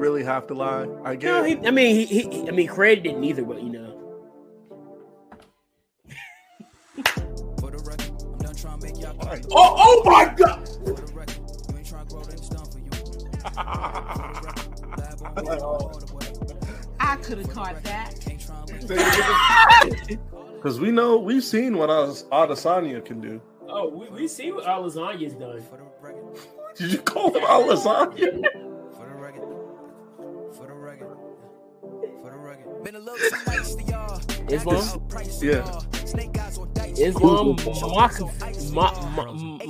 [0.00, 0.88] Did he really have to lie?
[1.04, 1.28] I guess.
[1.28, 3.96] No, he, I mean, he, he, I mean, Craig didn't either, but you know.
[9.52, 10.66] Oh, oh my god!
[17.00, 18.14] I could have caught that.
[20.56, 23.40] Because we know we've seen what As- Adesanya can do.
[23.68, 25.62] Oh, we, we see what our lasagna's done.
[26.76, 28.59] Did you call him Adesanya?
[34.50, 35.02] Islam,
[35.42, 35.80] yeah.
[36.96, 37.56] Islam,
[37.94, 38.20] Mock,
[38.72, 39.62] Mock, Mock,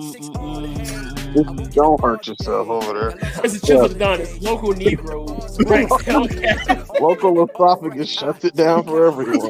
[1.72, 3.19] Don't hurt yourself over there.
[3.44, 4.20] It's a chill done.
[4.20, 5.58] It's local Negroes.
[5.64, 5.88] Right.
[5.88, 6.88] Hellcat.
[7.00, 9.41] Local esophagus shuts it down for everyone.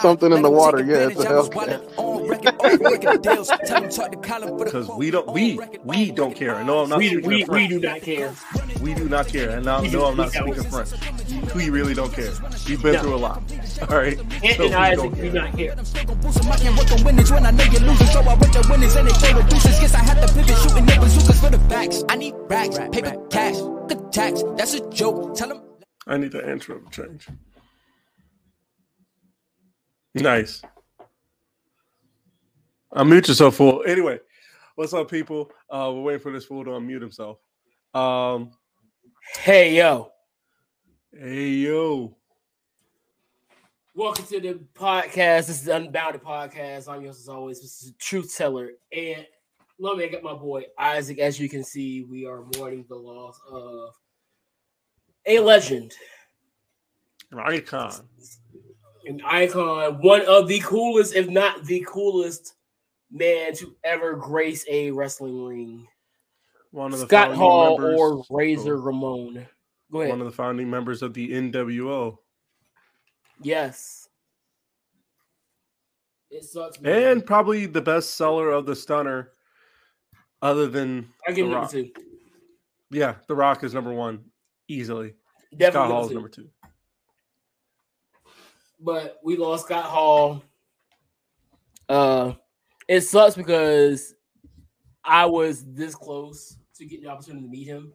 [0.00, 2.17] Something in the water, yeah, it's a Hellcat.
[4.58, 6.54] Because we don't we we don't care.
[6.56, 8.34] I know I'm not We, speaking we, of we do not care.
[8.80, 9.50] We do not care.
[9.50, 10.70] And now We no, I'm not speaking don't.
[10.70, 10.90] French.
[11.54, 12.32] We really, really don't care.
[12.68, 13.00] We've been No.
[13.02, 13.42] through a lot.
[13.88, 14.18] All right.
[14.44, 15.32] Ant So and we Isaac don't do care.
[15.32, 15.76] not care.
[16.52, 18.96] I can't work on winners when I know you're losing, so I went to winners
[18.96, 19.80] and they throw reducers.
[19.80, 22.04] Guess I had to pivot, shooting the bazookas for the backs.
[22.08, 23.56] I need racks, paper, cash,
[23.88, 24.42] good tax.
[24.56, 25.34] That's a joke.
[25.36, 25.62] Tell them.
[26.06, 27.28] I need the intro to change.
[30.14, 30.62] Nice.
[32.94, 33.84] Unmute yourself, fool.
[33.86, 34.18] Anyway,
[34.74, 35.50] what's up, people?
[35.68, 37.38] Uh, we're waiting for this fool to unmute himself.
[37.94, 38.50] Um,
[39.36, 40.10] Hey, yo.
[41.12, 42.16] hey yo,
[43.94, 45.48] Welcome to the podcast.
[45.48, 46.88] This is the Unbounded Podcast.
[46.88, 48.70] I'm yours as always, This is Truth Teller.
[48.96, 49.26] And
[49.78, 51.18] let me get my boy Isaac.
[51.18, 53.90] As you can see, we are mourning the loss of
[55.26, 55.92] a legend,
[57.32, 57.92] an icon.
[59.06, 62.54] an icon, one of the coolest, if not the coolest
[63.10, 65.86] man to ever grace a wrestling ring.
[66.70, 69.46] One of the Scott founding Hall members- or Razor Ramon.
[69.90, 70.10] Go ahead.
[70.10, 72.18] one of the founding members of the NWO,
[73.42, 74.08] yes.
[76.30, 76.78] It sucks.
[76.78, 77.02] man.
[77.12, 79.30] and probably the best seller of the stunner,
[80.42, 81.90] other than I give number two.
[82.90, 84.24] Yeah, The Rock is number one
[84.68, 85.14] easily.
[85.56, 86.50] Definitely Scott Hall is number two.
[88.78, 90.42] but we lost Scott Hall.
[91.88, 92.34] Uh,
[92.88, 94.14] it sucks because
[95.04, 97.92] I was this close to getting the opportunity to meet him.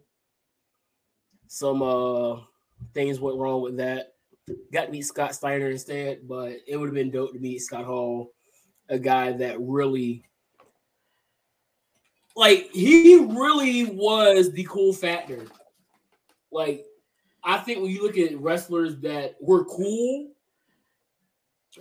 [1.47, 2.37] Some uh
[2.93, 4.13] things went wrong with that.
[4.71, 7.85] Got to meet Scott Steiner instead, but it would have been dope to meet Scott
[7.85, 8.31] Hall,
[8.89, 10.25] a guy that really
[12.35, 15.45] like he really was the cool factor.
[16.51, 16.85] Like,
[17.43, 20.32] I think when you look at wrestlers that were cool,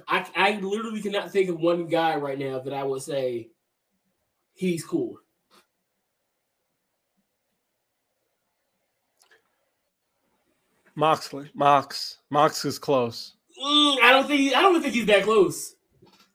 [0.08, 3.50] I, I literally cannot think of one guy right now that I would say
[4.54, 5.18] he's cool.
[10.94, 13.34] Moxley, Mox, Mox is close.
[13.62, 15.76] Mm, I don't think he- I don't think he's that close.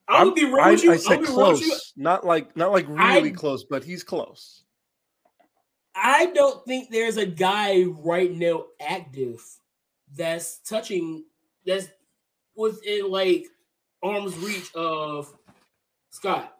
[0.07, 0.91] I would be wrong I, with you.
[0.91, 3.63] I I'm said gonna be real with close, not like not like really I- close,
[3.65, 4.63] but he's close.
[5.95, 9.41] I don't think there's a guy right now active
[10.15, 11.25] that's touching
[11.65, 11.87] that's
[12.57, 13.45] within like
[14.03, 15.33] arm's reach of
[16.09, 16.53] Scott.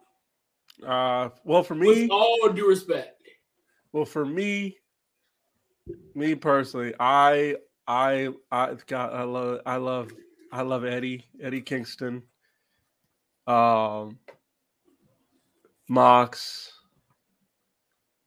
[0.86, 3.20] Uh, well, for With me, all due respect.
[3.92, 4.78] well, for me,
[6.14, 7.56] me personally, I,
[7.86, 10.12] I, I, God, I love, I love,
[10.52, 12.22] I love Eddie, Eddie Kingston,
[13.46, 14.18] um,
[15.88, 16.72] Mox,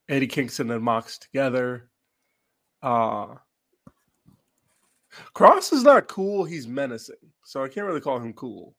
[0.09, 1.89] Eddie Kingston and Mox together.
[2.83, 3.35] Uh,
[5.33, 6.43] Cross is not cool.
[6.43, 8.75] He's menacing, so I can't really call him cool.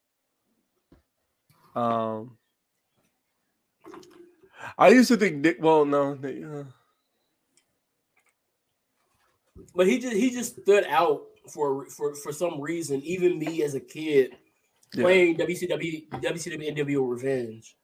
[1.75, 2.37] Um,
[4.79, 5.57] I used to think Nick.
[5.61, 6.65] Well, no, Nick, uh,
[9.75, 13.01] But he just he just stood out for for for some reason.
[13.03, 14.37] Even me as a kid
[14.95, 15.03] Yeah.
[15.05, 17.77] playing WCW WCW NWO Revenge.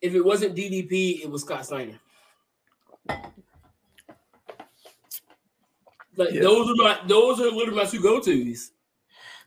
[0.00, 1.98] If it wasn't DDP, it was Scott Steiner.
[6.16, 6.42] Like Yeah.
[6.42, 8.72] those are my those are literally my two go tos.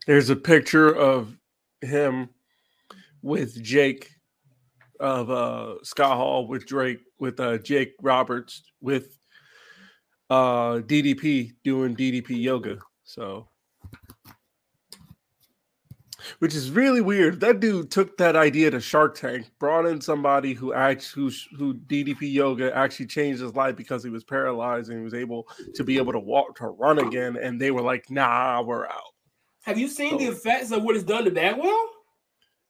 [0.07, 1.37] There's a picture of
[1.81, 2.29] him
[3.21, 4.09] with Jake
[4.99, 9.17] of uh Scott Hall with Drake with uh Jake Roberts with
[10.29, 12.77] uh DDP doing DDP yoga.
[13.03, 13.47] So
[16.39, 17.39] which is really weird.
[17.39, 21.73] That dude took that idea to Shark Tank, brought in somebody who actually who, who
[21.73, 25.83] DDP yoga actually changed his life because he was paralyzed and he was able to
[25.83, 27.37] be able to walk to run again.
[27.37, 29.13] And they were like, "Nah, we're out."
[29.61, 31.89] Have you seen the effects of what it's done to Bagwell?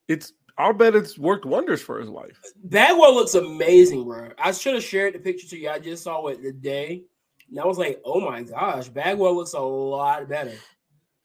[0.07, 2.39] It's I'll bet it's worked wonders for his life.
[2.65, 4.29] Bagwell looks amazing, bro.
[4.37, 5.69] I should have shared the picture to you.
[5.69, 7.03] I just saw it today.
[7.49, 10.53] And I was like, oh my gosh, Bagwell looks a lot better.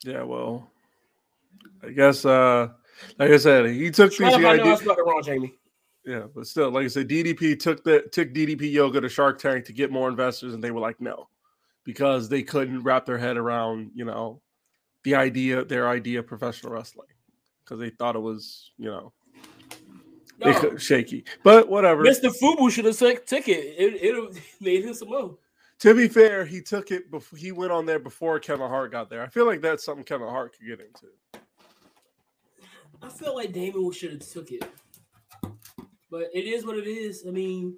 [0.05, 0.71] Yeah, well,
[1.83, 2.69] I guess uh
[3.19, 5.55] like I said, he took Shut these up, I know I spelled it wrong, Jamie.
[6.05, 9.65] Yeah, but still, like I said, DDP took the took DDP yoga to Shark Tank
[9.67, 11.29] to get more investors, and they were like, no,
[11.85, 14.41] because they couldn't wrap their head around, you know,
[15.07, 17.07] the idea, their idea of professional wrestling,
[17.65, 19.13] because they thought it was, you know,
[20.39, 21.25] they could, shaky.
[21.45, 22.03] But whatever.
[22.03, 22.37] Mr.
[22.37, 23.77] Fubu should have took, took it.
[23.79, 25.39] It it made him some more.
[25.79, 29.09] To be fair, he took it before he went on there before Kevin Hart got
[29.09, 29.23] there.
[29.23, 31.07] I feel like that's something Kevin Hart could get into.
[33.01, 34.65] I feel like Daymond should have took it.
[36.11, 37.25] But it is what it is.
[37.29, 37.77] I mean,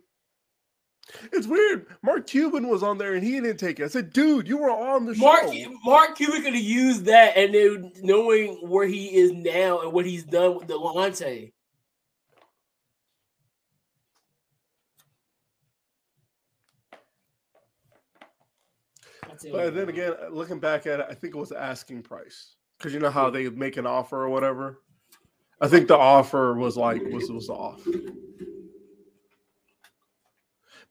[1.32, 1.86] It's weird.
[2.02, 3.84] Mark Cuban was on there and he didn't take it.
[3.84, 5.74] I said, dude, you were on the Mark show.
[5.84, 10.06] Mark Cuban could have used that and then knowing where he is now and what
[10.06, 11.52] he's done with Delonte.
[19.52, 23.00] But then again, looking back at it, I think it was asking price because you
[23.00, 24.82] know how they make an offer or whatever.
[25.60, 27.80] I think the offer was like was was off.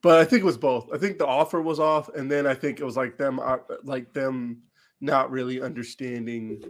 [0.02, 0.88] But I think it was both.
[0.92, 3.58] I think the offer was off, and then I think it was like them, uh,
[3.82, 4.62] like them,
[5.00, 6.62] not really understanding.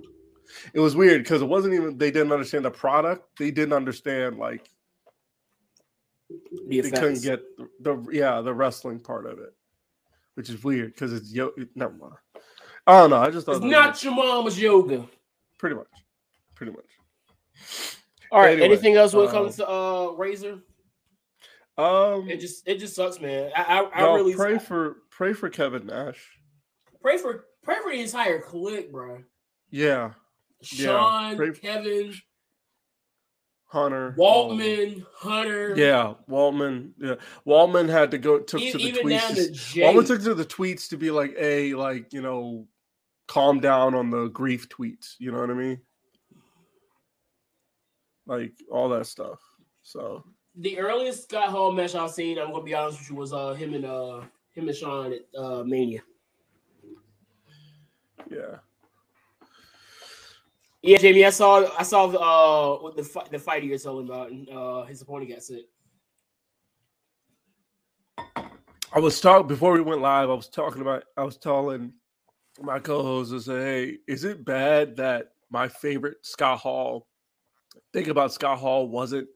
[0.73, 3.39] It was weird because it wasn't even they didn't understand the product.
[3.39, 4.71] They didn't understand like
[6.69, 9.55] The they couldn't get the, the yeah the wrestling part of it,
[10.35, 11.51] which is weird because it's yo.
[11.59, 12.15] It, never mind.
[12.87, 13.17] I don't know.
[13.17, 15.07] I just thought It's that was not your mama's yoga.
[15.59, 15.87] pretty much,
[16.55, 16.87] pretty much.
[18.33, 18.53] All right.
[18.53, 20.61] Anyway, anything else when it um, comes to uh Razor?
[21.79, 23.51] Um, It just it just sucks, man.
[23.57, 26.19] I I, I really pray for pray for Kevin Nash.
[27.01, 29.23] pray for pray for the entire clique, bro.
[29.71, 30.13] Yeah,
[30.73, 32.15] Yeah, Shawn, pray- Kevin,
[33.67, 35.75] Hunter, Waltman, Hunter.
[35.77, 36.93] yeah, Waltman.
[36.99, 37.15] Yeah,
[37.47, 39.73] Waltman had to go took e- to the even tweets.
[39.75, 42.67] to Waltman took to the tweets to be like, "Hey, like you know,
[43.29, 45.81] calm down on the grief tweets." You know what I mean?
[48.27, 49.39] Like all that stuff.
[49.83, 50.25] So
[50.59, 53.55] the earliest Scott Hall match I've seen, I'm gonna be honest with you, was uh
[53.55, 54.21] him and uh
[54.53, 56.03] him and Shawn at uh Mania.
[58.31, 58.59] yeah,
[60.83, 64.07] Yeah, Jamie, I saw I saw the uh what the fight the fight you're telling
[64.09, 65.67] about, and uh his opponent got sick.
[68.93, 70.31] I was talking before we went live.
[70.31, 71.05] I was talking about.
[71.17, 71.93] I was telling
[72.61, 77.07] my co-host and say, "Hey, is it bad that my favorite Scott Hall
[77.93, 79.29] thing about Scott Hall wasn't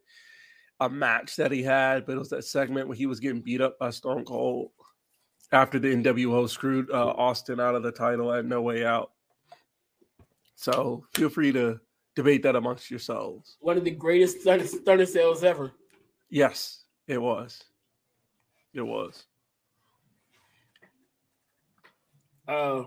[0.87, 3.61] a match that he had, but it was that segment where he was getting beat
[3.61, 4.71] up by Stone Cold
[5.53, 9.13] after the NWO screwed uh, Austin out of the title at No Way Out."
[10.57, 11.81] So feel free to
[12.15, 13.57] debate that amongst yourselves.
[13.61, 15.73] One of the greatest thunder, sales ever.
[16.29, 17.63] Yes, it was.
[18.75, 19.25] It was.
[22.49, 22.85] Uh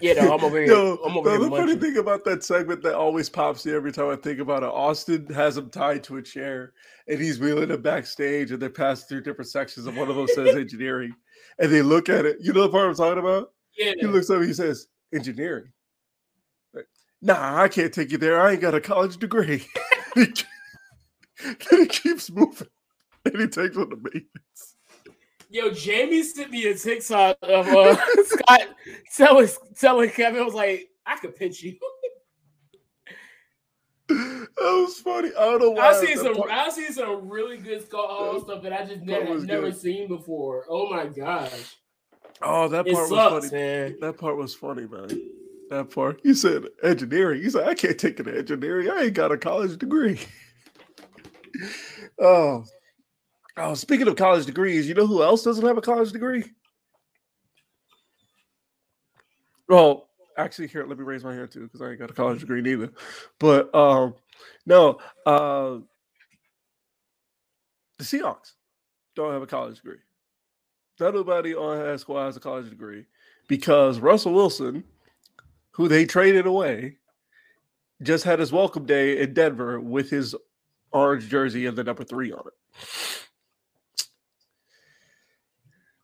[0.00, 0.66] Yeah, no, I'm over here.
[0.68, 3.92] No, I'm over here the funny thing about that segment that always pops in every
[3.92, 6.72] time I think about it, Austin has him tied to a chair
[7.08, 10.26] and he's wheeling him backstage and they're passing through different sections and one of them
[10.28, 11.14] says engineering.
[11.58, 12.38] And they look at it.
[12.40, 13.52] You know the part I'm talking about?
[13.78, 15.72] Yeah, He looks up and he says, engineering.
[16.72, 16.86] Like,
[17.22, 18.40] nah, I can't take you there.
[18.40, 19.64] I ain't got a college degree.
[20.14, 20.32] then
[21.70, 22.68] he keeps moving.
[23.24, 24.73] And he takes on the maintenance.
[25.50, 28.62] Yo, Jamie sent me a TikTok of uh, Scott
[29.16, 29.48] telling
[29.78, 31.76] telling Kevin, I was like, I could pinch you.
[34.08, 35.30] That was funny.
[35.38, 35.88] I don't know why.
[35.88, 39.02] I've seen some part- I've seen some really good Scott Hall stuff that I just
[39.02, 39.80] never never good.
[39.80, 40.64] seen before.
[40.68, 41.76] Oh my gosh.
[42.42, 43.50] oh, that part was funny.
[43.52, 43.96] man.
[44.00, 45.08] That part was funny, man.
[45.70, 46.20] That part.
[46.22, 47.42] He said engineering.
[47.42, 48.90] He said, I can't take an engineering.
[48.90, 50.20] I ain't got a college degree.
[52.20, 52.64] oh.
[53.56, 56.44] Oh, speaking of college degrees, you know who else doesn't have a college degree?
[59.68, 62.40] Well, actually, here, let me raise my hand too, because I ain't got a college
[62.40, 62.90] degree neither.
[63.38, 64.14] But um,
[64.66, 65.78] no, uh
[67.98, 68.54] the Seahawks
[69.14, 69.98] don't have a college degree.
[70.98, 73.04] Not nobody on that squad has a college degree
[73.48, 74.84] because Russell Wilson,
[75.70, 76.98] who they traded away,
[78.02, 80.34] just had his welcome day in Denver with his
[80.92, 82.86] orange jersey and the number three on it.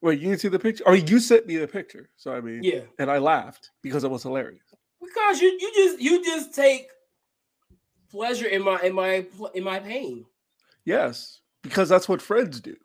[0.02, 0.84] Wait, you didn't see the picture?
[0.86, 2.80] I mean, you sent me the picture, so I mean, Yeah.
[2.98, 4.62] and I laughed because it was hilarious.
[5.00, 6.88] Because you you just you just take
[8.10, 10.24] pleasure in my in my in my pain.
[10.84, 12.76] Yes, because that's what friends do,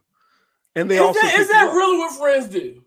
[0.75, 2.83] and they Is also that, is that really what friends do?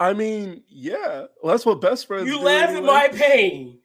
[0.00, 2.24] I mean, yeah, well, that's what best friends.
[2.24, 2.30] Do.
[2.32, 2.86] You do laugh at anyway.
[2.86, 3.78] my pain.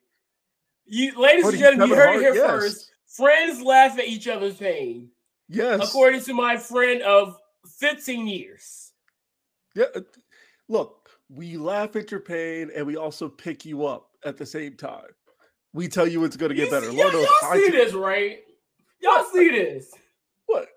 [0.86, 2.50] You, ladies and gentlemen, you heard it here yes.
[2.50, 2.92] first.
[3.08, 5.10] Friends laugh at each other's pain,
[5.50, 7.38] Yes, according to my friend of
[7.80, 8.85] 15 years.
[9.76, 9.86] Yeah.
[9.96, 10.02] uh,
[10.68, 14.76] Look, we laugh at your pain and we also pick you up at the same
[14.76, 15.06] time.
[15.74, 16.90] We tell you it's going to get You better.
[16.90, 18.40] see- Lord y'all, knows y'all I see this, right?
[19.02, 19.92] Y'all see this.
[20.48, 20.70] What?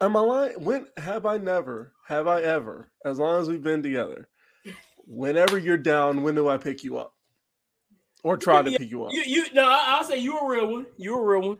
[0.00, 0.64] Am I lying?
[0.64, 1.92] When have I never?
[2.06, 2.90] Have I ever?
[3.04, 4.28] As long as we've been together,
[5.06, 7.12] whenever you're down, when do I pick you up?
[8.24, 9.12] Or try to pick you up?
[9.12, 10.86] You, you, no, I- I'll say you're a real one.
[10.96, 11.58] You're a real one.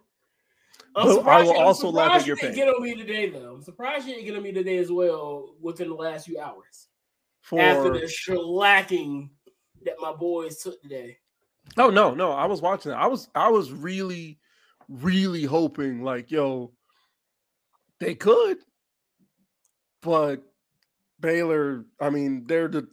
[0.97, 2.65] I'm But I surprised will also laugh at surprised your you didn't pain.
[2.67, 3.55] Get on me today, though.
[3.55, 6.89] I'm surprised you didn't get on me today as well within the last few hours
[7.43, 9.31] For after the shellacking
[9.85, 11.19] that my boys took today.
[11.77, 12.97] oh no, no, I was watching it.
[12.97, 14.39] I was I was really,
[14.89, 16.73] really hoping like, yo,
[18.01, 18.59] they could,
[20.03, 20.43] but
[21.21, 22.89] Baylor, I mean, they're the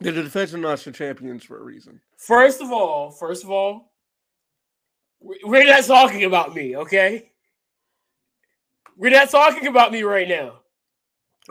[0.00, 2.00] they're the defensive national champions for a reason.
[2.18, 3.92] First of all, first of all,
[5.44, 7.30] we're not talking about me, okay?
[8.96, 10.60] We're not talking about me right now.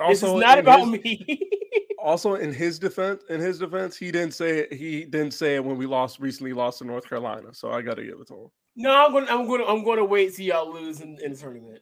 [0.07, 1.41] this is not about his- me.
[2.03, 5.63] also in his defense in his defense he didn't say it he didn't say it
[5.63, 8.47] when we lost recently lost to north carolina so i gotta give it to him
[8.75, 11.79] no, I'm gonna, I'm gonna, I'm gonna wait till y'all lose in, in the tournament.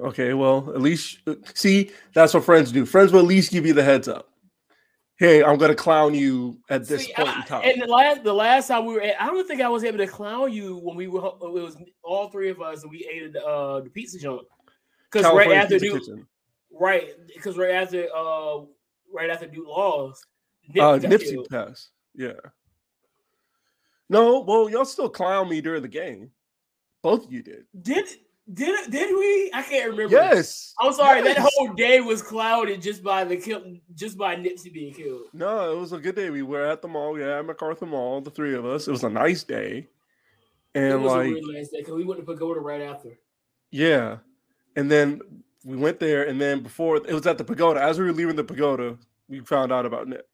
[0.00, 3.66] okay well at least uh, see that's what friends do friends will at least give
[3.66, 4.30] you the heads up
[5.18, 8.24] hey i'm gonna clown you at this See, point I- in time And the last,
[8.24, 10.76] the last time we were, at, I don't think I was able to clown you
[10.78, 11.20] when we were.
[11.26, 14.42] It was all three of us, and we ate the, uh, the pizza joint.
[15.10, 16.26] Because right after Duke, Kitchen.
[16.72, 17.10] right?
[17.32, 18.62] Because right after, uh,
[19.12, 20.26] right after Duke lost,
[20.68, 21.48] Nip uh nipsey killed.
[21.50, 22.32] pass yeah
[24.08, 26.30] no well y'all still clown me during the game
[27.02, 28.06] both of you did Did
[28.52, 29.50] did did we?
[29.54, 30.14] I can't remember.
[30.14, 31.22] yes I'm sorry.
[31.22, 33.62] That whole day was clouded just by the kill,
[33.94, 35.28] just by Nipsey being killed.
[35.32, 36.30] No, it was a good day.
[36.30, 38.86] We were at the mall, yeah, at MacArthur Mall, the three of us.
[38.86, 39.88] It was a nice day.
[40.74, 43.18] it And was like, a really nice day because we went to Pagoda right after.
[43.70, 44.18] yeah.
[44.76, 45.20] And then
[45.64, 47.80] we went there, and then before it was at the pagoda.
[47.80, 48.98] As we were leaving the pagoda,
[49.28, 50.28] we found out about Nip,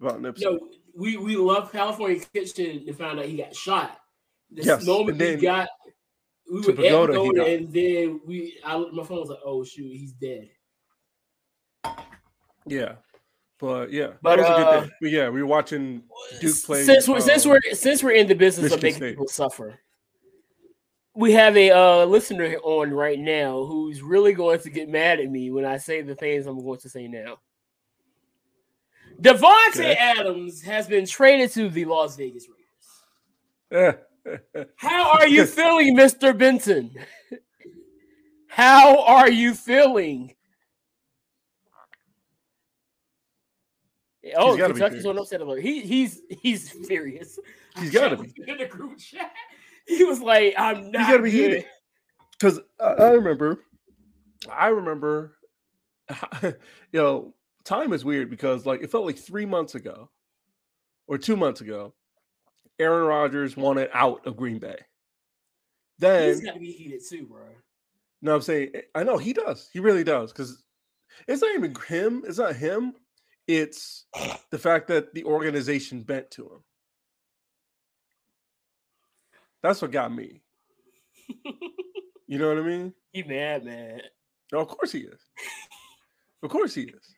[0.00, 0.42] about Nipsey.
[0.42, 0.58] No,
[0.94, 3.98] we we love California Kitchen and found out he got shot.
[4.50, 5.68] The Yes, moment then we got,
[6.50, 9.64] we to were Pagoda, at Pagoda, and then we, I, my phone was like, "Oh
[9.64, 10.50] shoot, he's dead."
[12.66, 12.94] Yeah,
[13.58, 14.88] but yeah, But, that was a uh.
[15.00, 16.02] But yeah, we were watching
[16.40, 16.84] Duke play.
[16.84, 19.10] Since we're since um, we're since we're in the business of making State.
[19.10, 19.78] people suffer,
[21.14, 25.30] we have a uh, listener on right now who's really going to get mad at
[25.30, 27.38] me when I say the things I'm going to say now.
[29.20, 29.94] Davante Okay.
[29.94, 33.96] Adams has been traded to the Las Vegas Raiders.
[33.96, 34.02] eh,
[34.76, 36.36] How are you feeling, Mr.
[36.36, 36.90] Benson?
[38.48, 40.34] How are you feeling?
[44.36, 45.62] Oh, Kentucky's on upset alert.
[45.62, 47.38] He he's he's furious.
[47.78, 48.32] He's gotta be.
[48.46, 49.32] in the group chat.
[49.86, 51.66] He was like, "I'm not." He's gotta be good." heated.
[52.32, 53.58] because I, I remember,
[54.50, 55.34] I remember,
[56.42, 56.54] you
[56.92, 60.08] know, time is weird because like it felt like three months ago
[61.06, 61.92] or two months ago,
[62.78, 64.78] Aaron Rodgers wanted out of Green Bay.
[65.98, 67.42] Then, He's got to be heated too, bro.
[68.22, 69.70] no, I'm saying eh, I know he does.
[69.72, 70.64] He really does because
[71.28, 72.24] it's not even him.
[72.26, 72.94] It's not him.
[73.46, 74.06] It's
[74.50, 76.64] the fact that the organization bent to him.
[79.62, 80.40] That's what got me.
[82.26, 82.94] You know what I mean?
[83.12, 84.00] he mad, man.
[84.50, 85.20] No, of course he is.
[86.42, 87.14] of course he is.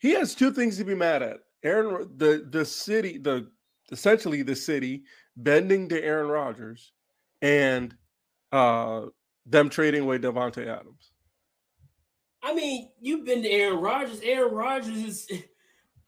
[0.00, 1.38] He has two things to be mad at.
[1.62, 3.48] Aaron, the the city, the
[3.92, 5.04] essentially the city
[5.36, 6.92] bending to Aaron Rodgers,
[7.40, 7.94] and
[8.50, 9.06] uh
[9.46, 11.12] them trading away Davante Adams.
[12.42, 14.20] I mean, you've been to Aaron Rodgers.
[14.22, 15.30] Aaron Rodgers is.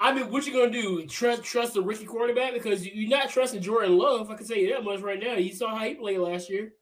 [0.00, 1.06] I mean, what you gonna do?
[1.06, 4.28] Trust trust the rookie quarterback because you- you're not trusting Jordan Love.
[4.30, 5.34] I can tell you that much right now.
[5.34, 6.74] You saw how he played last year.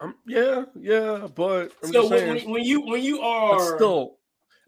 [0.00, 4.18] Um, yeah, yeah, but I'm so when, when, you when you are that's still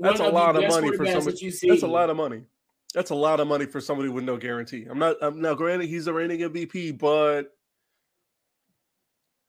[0.01, 1.33] that's a lot of money for somebody.
[1.33, 2.45] that you see, That's a lot of money.
[2.95, 4.87] That's a lot of money for somebody with no guarantee.
[4.91, 5.17] I'm not.
[5.23, 7.57] I'm now granted he's a reigning MVP, but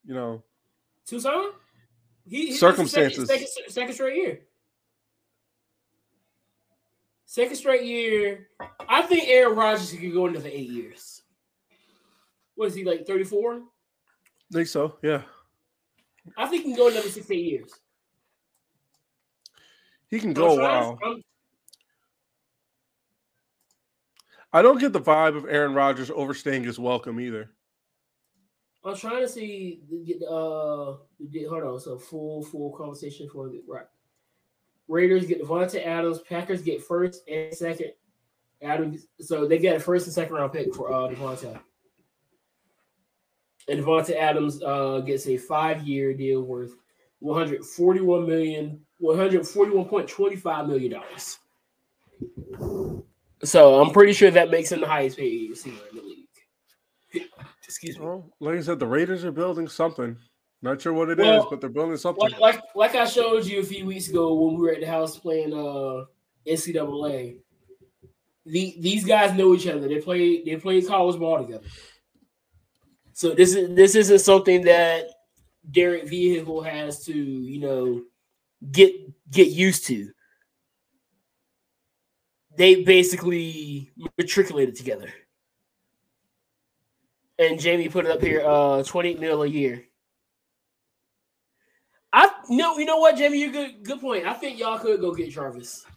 [0.06, 0.44] you know,
[1.06, 1.52] Tucson.
[2.26, 3.28] He, he Circumstances.
[3.28, 4.42] Second, second, second straight year.
[7.26, 8.48] Second straight year.
[8.88, 11.22] I think Aaron Rodgers could go another eight years.
[12.56, 13.08] What is he like?
[13.08, 13.62] Thirty four.
[14.52, 14.98] think so.
[15.02, 15.24] Yeah.
[16.38, 17.72] I think he can go another six eight years.
[20.10, 21.00] He can I'm go a trying- while.
[21.04, 21.24] I'm-
[24.54, 27.50] I don't get the vibe of Aaron Rodgers overstaying his welcome either.
[28.84, 29.82] I'm trying to see
[30.28, 30.96] uh
[31.50, 31.80] hold on.
[31.80, 33.86] So full full conversation for the right.
[34.88, 36.20] Raiders get Davante Adams.
[36.20, 37.92] Packers get first and second.
[38.62, 39.08] Adams.
[39.20, 41.60] So they get a first and second round pick for uh Davante.
[43.70, 46.76] And Davante Adams uh gets a five year deal worth
[47.20, 51.38] 141 million, 141.25 million dollars.
[53.44, 57.28] So I'm pretty sure that makes him the highest paid receiver in the league.
[57.64, 58.06] Excuse me.
[58.06, 60.18] Well, like I said, the Raiders are building something.
[60.62, 62.22] Not sure what it is, Well, but they're building something.
[62.22, 64.88] Like, like like I showed you a few weeks ago when we were at the
[64.88, 66.06] house playing uh
[66.48, 67.38] NCAA.
[68.46, 69.88] The, these guys know each other.
[69.88, 71.66] They play they play college ball together.
[73.14, 75.06] So this is this isn't something that
[75.70, 78.04] Derek Vehicle has to you know
[78.72, 78.94] get
[79.32, 80.12] get used to.
[82.62, 83.90] They basically
[84.20, 85.12] matriculated together.
[87.40, 89.84] And Jamie put it up here, uh, 28 mil a year.
[92.14, 94.28] I no, you know what, Jamie, you good good point.
[94.28, 95.88] I think y'all could go get Jarvis.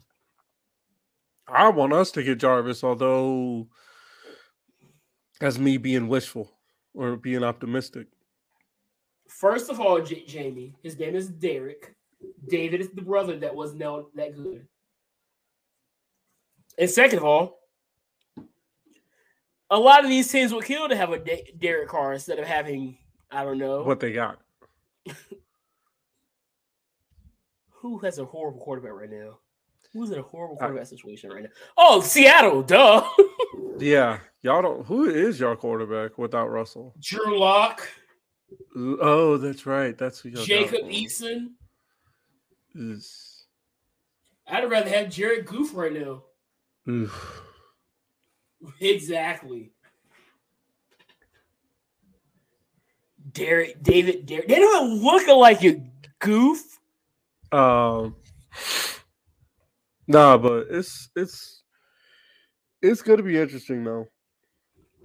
[1.46, 3.68] I want us to get Jarvis, although
[5.42, 6.50] as me being wishful
[6.94, 8.06] or being optimistic.
[9.28, 11.94] First of all, J- Jamie, his name is Derek.
[12.48, 14.66] David is the brother that wasn't that that good.
[16.78, 17.60] And second of all,
[19.70, 22.46] a lot of these teams would kill to have a De- Derek Carr instead of
[22.46, 22.98] having
[23.30, 24.38] I don't know What they got.
[27.70, 29.38] who has a horrible quarterback right now.
[29.92, 31.50] Who's in a horrible I- quarterback situation right now?
[31.76, 33.06] Oh, Seattle, duh.
[33.76, 34.20] Yeah.
[34.42, 36.94] Y'all don't who is your quarterback without Russell?
[37.00, 37.88] Drew Lock,
[38.76, 39.98] Oh, that's right.
[39.98, 40.82] That's who y'all Jacob.
[40.82, 41.48] Eason.
[42.76, 43.46] Is-
[44.46, 46.22] I'd rather have Jared Goof right now.
[46.88, 47.42] Oof.
[48.80, 49.72] Exactly.
[53.32, 54.48] Derek, David, Derek.
[54.48, 55.84] They don't look like you,
[56.18, 56.62] goof.
[57.52, 58.16] Um,
[60.06, 61.62] nah, but it's it's
[62.82, 64.06] it's going to be interesting though.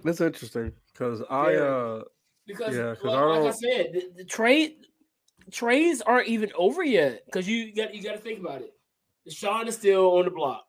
[0.04, 1.60] It's interesting because I Yeah.
[1.60, 2.02] uh
[2.46, 4.86] Because, Yeah, like, I like I said, the, the trade
[5.50, 7.24] trades aren't even over yet.
[7.26, 8.72] Because you got you got to think about it.
[9.28, 10.64] Deshaun is still on the block.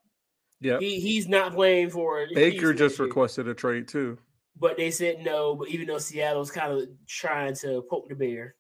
[0.61, 0.79] Yeah.
[0.79, 4.17] He he's not playing for Baker he's- just requested a trade too.
[4.57, 5.55] but they said no.
[5.55, 8.55] But even though Seattle's kind of trying to poke the bear,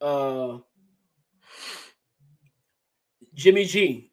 [0.00, 0.58] uh,
[3.34, 4.10] Jimmy G,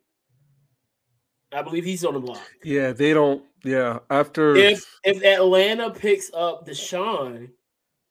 [1.52, 2.48] I believe he's on the block.
[2.64, 3.44] Yeah, they don't.
[3.64, 7.50] Yeah, after If if Atlanta picks up Deshaun,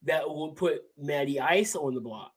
[0.02, 2.32] that will put Matty Ice on the block.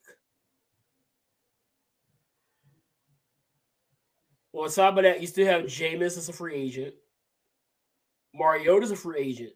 [4.54, 6.94] On top of that, you still have Jameis as a free agent.
[8.34, 9.54] Mariota's a free agent.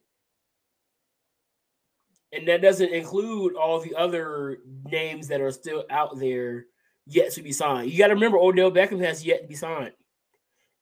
[2.32, 4.58] And that doesn't include all the other
[4.90, 6.66] names that are still out there
[7.08, 7.92] yet to be signed.
[7.92, 9.94] You got to remember Odell Beckham has yet to be signed.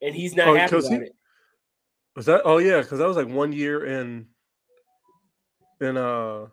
[0.01, 1.15] And he's not Oh, happy about he- it.
[2.15, 2.41] was that.
[2.45, 4.27] Oh yeah, because that was like one year in
[5.81, 6.47] in uh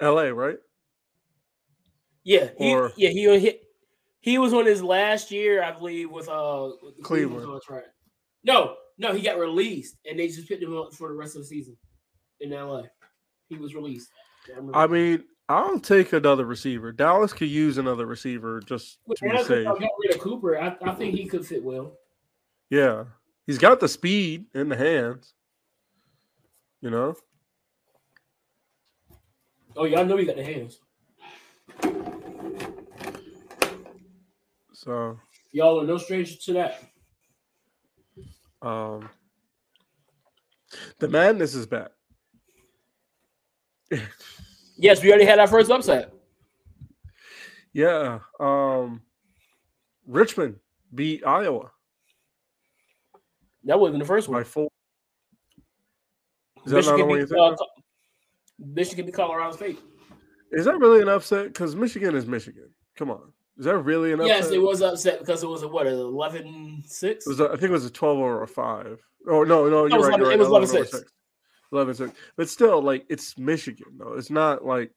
[0.00, 0.32] L.A.
[0.32, 0.58] Right?
[2.24, 3.62] Yeah, he, Or- yeah, he hit.
[4.20, 7.60] He was on his last year, I believe, with uh with Cleveland.
[8.44, 11.42] No, no, he got released, and they just picked him up for the rest of
[11.42, 11.76] the season
[12.40, 12.82] in LA.
[13.48, 14.10] He was released.
[14.74, 16.92] I, I mean, I'll take another receiver.
[16.92, 19.64] Dallas could use another receiver just But to be safe.
[19.64, 20.58] got rid of Cooper.
[20.58, 21.94] I, I think he could fit well.
[22.68, 23.04] Yeah,
[23.46, 25.34] he's got the speed in the hands.
[26.82, 27.14] You know.
[29.76, 30.78] Oh yeah, I know he got the hands.
[34.84, 35.18] So
[35.52, 36.82] Y'all are no stranger to that.
[38.62, 39.08] um
[40.98, 41.90] the madness is back.
[44.82, 46.10] Yes, we already had our first upset.
[47.74, 48.20] Yeah.
[48.38, 49.02] Um
[50.06, 50.56] Richmond
[50.94, 51.70] beat Iowa
[53.64, 54.44] That wasn't the first by one.
[54.44, 54.68] four.
[56.64, 57.56] Is that not the beat, uh,
[58.58, 59.78] Michigan beat Colorado State.
[60.52, 61.48] Is that really an upset?
[61.48, 62.70] Because Michigan is Michigan.
[62.96, 63.32] Come on.
[63.60, 64.36] Is that really an upset?
[64.36, 67.26] Yes, it was upset because it was a what, a 11 6?
[67.26, 68.98] It was a, I think it was a 12 or a 5.
[69.28, 70.18] Oh, no, no, you're right.
[70.18, 70.88] 11 You're it was 11 11-6.
[70.88, 71.12] 6.
[71.70, 72.12] 11 6.
[72.38, 74.14] But still, like, it's Michigan, though.
[74.14, 74.92] It's not like.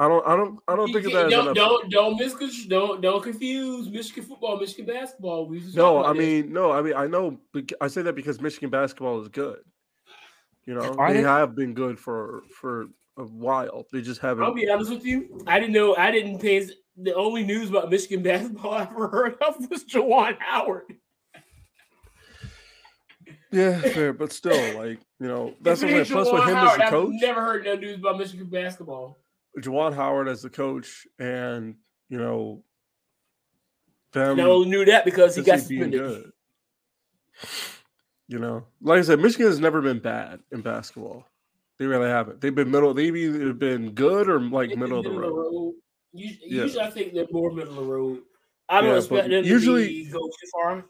[0.00, 1.90] I don't, I don't, I don't think of that as an don't, upset.
[1.92, 5.48] don't don't mis- don't don't confuse Michigan football, Michigan basketball.
[5.72, 6.26] No, I about this.
[6.26, 7.38] mean, no, I mean, I know.
[7.80, 9.60] I say that because Michigan basketball is good.
[10.66, 11.28] You know, Are they they?
[11.28, 13.86] have been good for for a while.
[13.92, 14.42] They just haven't.
[14.42, 15.40] I'll be honest with you.
[15.46, 15.94] I didn't know.
[15.94, 16.68] I didn't pay.
[16.96, 20.96] The only news about Michigan basketball I ever heard of was Juwan Howard.
[23.50, 26.24] Yeah, fair, but still, like you know, that's the what it I'm ain't saying.
[26.24, 29.16] Plus, with him Howard, as the I've coach, never heard no news about Michigan basketball.
[29.60, 31.76] Juwan Howard as the coach, and
[32.08, 32.64] you know,
[34.12, 36.32] them No, knew that because he got suspended.
[38.26, 41.26] You know, like I said, Michigan has never been bad in basketball.
[41.78, 42.40] They really haven't.
[42.40, 42.94] They've been middle.
[42.94, 45.74] They've either been good or like middle of the road.
[46.14, 46.62] Usually, Yeah.
[46.62, 48.22] usually I think they're more middle of the road.
[48.68, 50.86] I don't Yeah, expect them to usually- be, go too far.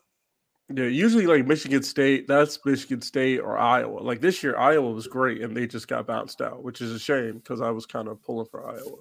[0.74, 4.00] Yeah, usually like Michigan State, that's Michigan State or Iowa.
[4.00, 6.98] Like this year, Iowa was great and they just got bounced out, which is a
[6.98, 8.98] shame because I was kind of pulling for Iowa.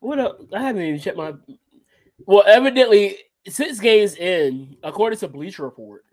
[0.00, 0.40] What up?
[0.54, 1.34] I haven't even checked my.
[2.26, 6.04] Well, evidently, six games in, according to Bleacher Report,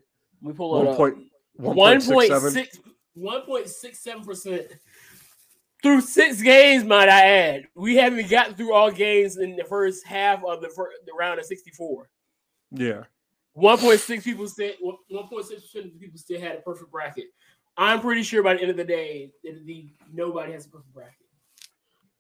[0.42, 0.98] we pull it One up.
[0.98, 1.18] point
[1.56, 2.54] One one point point six.
[2.54, 2.80] six,
[3.14, 4.64] one point six seven percent
[5.82, 6.84] through six games.
[6.84, 10.70] Might I add, we haven't gotten through all games in the first half of the,
[10.70, 12.10] fir- the round of sixty-four.
[12.72, 13.04] Yeah.
[13.54, 16.62] One point six people said one point six percent of the people still had a
[16.62, 17.26] perfect bracket.
[17.78, 20.94] I'm pretty sure by the end of the day, that the nobody has a perfect
[20.94, 21.16] bracket.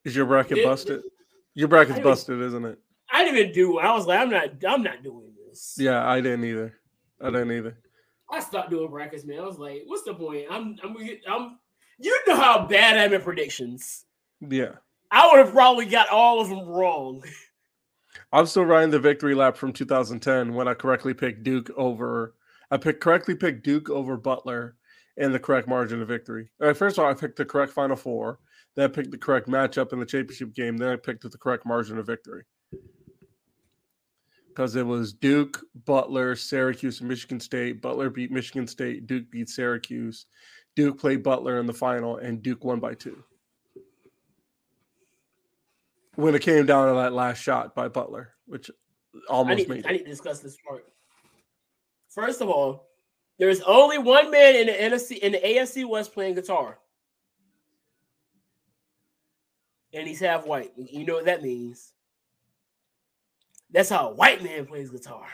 [0.03, 1.03] Is your bracket busted?
[1.53, 2.79] Your bracket's busted, isn't it?
[3.11, 3.83] I didn't even do it.
[3.83, 5.75] I was like, I'm not, I'm not doing this.
[5.77, 6.73] Yeah, I didn't either.
[7.21, 7.77] I didn't either.
[8.31, 9.39] I stopped doing brackets, man.
[9.39, 10.45] I was like, what's the point?
[10.49, 10.95] I'm, I'm,
[11.29, 11.59] I'm.
[12.01, 14.05] You know how bad I am at predictions.
[14.39, 14.73] Yeah.
[15.11, 17.23] I would have probably got all of them wrong.
[18.33, 22.35] I'm still riding the victory lap from 2010 when I correctly picked Duke over.
[22.71, 24.75] I picked correctly picked Duke over Butler
[25.17, 26.49] in the correct margin of victory.
[26.59, 28.39] All right, first of all, I picked the correct Final Four.
[28.75, 30.77] Then I picked the correct matchup in the championship game.
[30.77, 32.43] Then I picked the correct margin of victory
[34.47, 37.81] because it was Duke, Butler, Syracuse, and Michigan State.
[37.81, 39.07] Butler beat Michigan State.
[39.07, 40.25] Duke beat Syracuse.
[40.75, 43.23] Duke played Butler in the final, and Duke won by two.
[46.15, 48.69] When it came down to that last shot by Butler, which
[49.15, 50.85] I almost need, made I need to discuss this part.
[52.09, 52.87] First of all,
[53.39, 56.79] there's only one man in the NFC in the AFC West playing guitar,
[59.93, 60.71] and he's half white.
[60.77, 61.93] You know what that means?
[63.71, 65.25] That's how a white man plays guitar.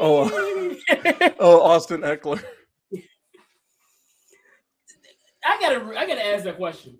[0.00, 0.30] Oh,
[1.38, 2.42] oh, Austin Ekeler.
[5.48, 6.98] I gotta, I gotta ask that question.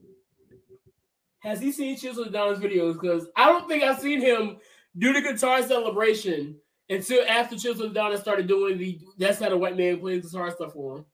[1.41, 2.95] Has he seen Chisel Don's videos?
[2.95, 4.57] Because I don't think I've seen him
[4.97, 6.57] do the guitar celebration
[6.89, 10.73] until after Chisel Donna started doing the "That's how the white man plays guitar" stuff
[10.73, 11.05] for him.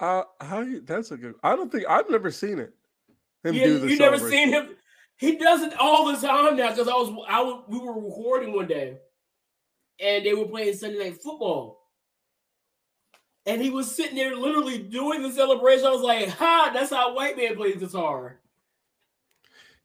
[0.00, 1.34] Uh, how you, that's a good.
[1.42, 2.72] I don't think I've never seen it.
[3.44, 4.76] Him Yeah, do the you never seen him.
[5.16, 8.54] He does it all the time now because I was, I was, we were recording
[8.54, 8.98] one day,
[10.00, 11.81] and they were playing Sunday night football,
[13.46, 15.86] and he was sitting there literally doing the celebration.
[15.86, 16.70] I was like, "Ha!
[16.72, 18.38] That's how a white man plays guitar."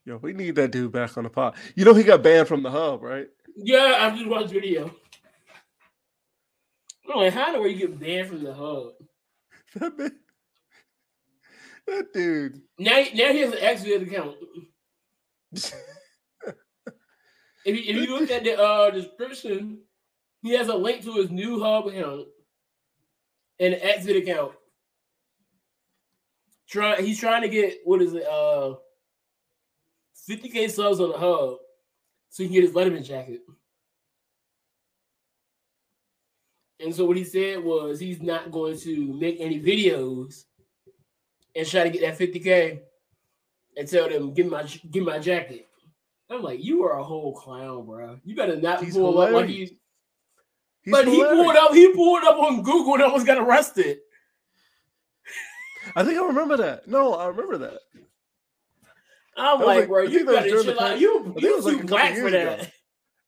[0.06, 1.56] Yo, we need that dude back on the pod.
[1.76, 3.28] You know he got banned from the hub, right?
[3.56, 4.92] Yeah, I just watched video.
[7.10, 8.94] I'm like, how do you get banned from the hub?
[9.76, 10.12] That man,
[11.88, 12.62] that dude.
[12.80, 14.36] Now, now he has an accident account.
[17.68, 19.80] If you, if you look at the uh, description,
[20.42, 22.28] he has a link to his new hub account
[23.60, 24.54] an exit account.
[26.70, 28.26] Try, he's trying to get what is it?
[28.26, 28.76] Uh,
[30.30, 31.58] 50k subs on the hub,
[32.30, 33.42] so he can get his Letterman jacket.
[36.80, 40.44] And so what he said was he's not going to make any videos
[41.56, 42.82] and try to get that 50k
[43.78, 45.68] and tell them get my get my jacket.
[46.30, 48.20] I'm like, you are a whole clown, bro.
[48.26, 49.72] You better not He's pull up like hilarious.
[49.72, 49.78] you.
[50.88, 51.74] He's but he pulled up.
[51.74, 53.98] He pulled up on Google and almost got arrested.
[55.98, 56.88] I think I remember that.
[56.88, 57.80] No, I remember that.
[59.36, 60.98] I'm That like, like- bro, you the chill out.
[61.00, 62.60] You I think it you was like too black for that.
[62.60, 62.68] ago.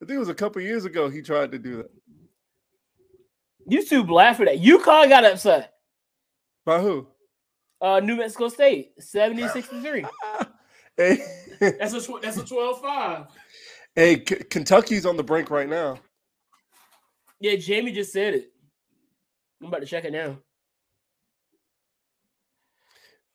[0.01, 1.91] I think it was a couple years ago he tried to do that.
[3.67, 4.57] You too black for that.
[4.59, 5.73] UConn got upset.
[6.65, 7.07] By who?
[7.81, 10.07] Uh, New Mexico State, 70-63.
[10.97, 11.17] Hey,
[11.59, 13.27] That's a tw- that's a 12-5.
[13.95, 15.97] hey, K- Kentucky's on the brink right now.
[17.39, 18.51] Yeah, Jamie just said it.
[19.61, 20.37] I'm about to check it now.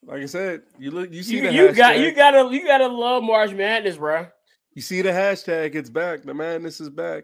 [0.03, 1.75] Like I said, you look, you see You, the you hashtag.
[1.77, 4.27] got you gotta you gotta love March Madness, bro.
[4.73, 5.73] You see the hashtag.
[5.73, 6.23] It's back.
[6.23, 7.23] The madness is back.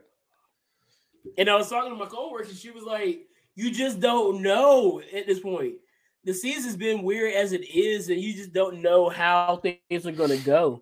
[1.38, 5.00] And I was talking to my coworker, and she was like, "You just don't know
[5.14, 5.76] at this point.
[6.24, 10.12] The season's been weird as it is, and you just don't know how things are
[10.12, 10.82] gonna go."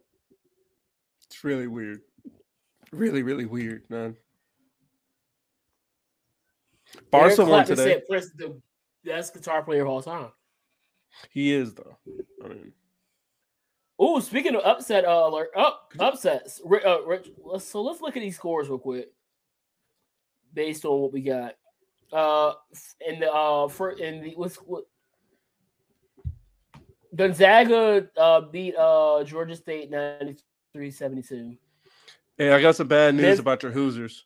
[1.26, 2.02] It's really weird.
[2.94, 4.16] Really, really weird, man.
[7.12, 8.02] Barca won today.
[8.10, 8.60] said the
[9.04, 10.30] best guitar player of all time.
[11.30, 11.98] He is though.
[12.44, 12.74] I mean,
[14.02, 16.62] Oh, speaking of upset uh, alert, up upsets.
[16.62, 19.10] Uh, Rich, so let's look at these scores real quick,
[20.54, 21.56] based on what we got.
[22.12, 22.54] Uh,
[23.06, 24.86] in the uh, for in the what's what
[27.14, 31.58] Gonzaga uh beat uh Georgia State 93-72.
[32.38, 34.26] hey, I got some bad news about your Hoosiers.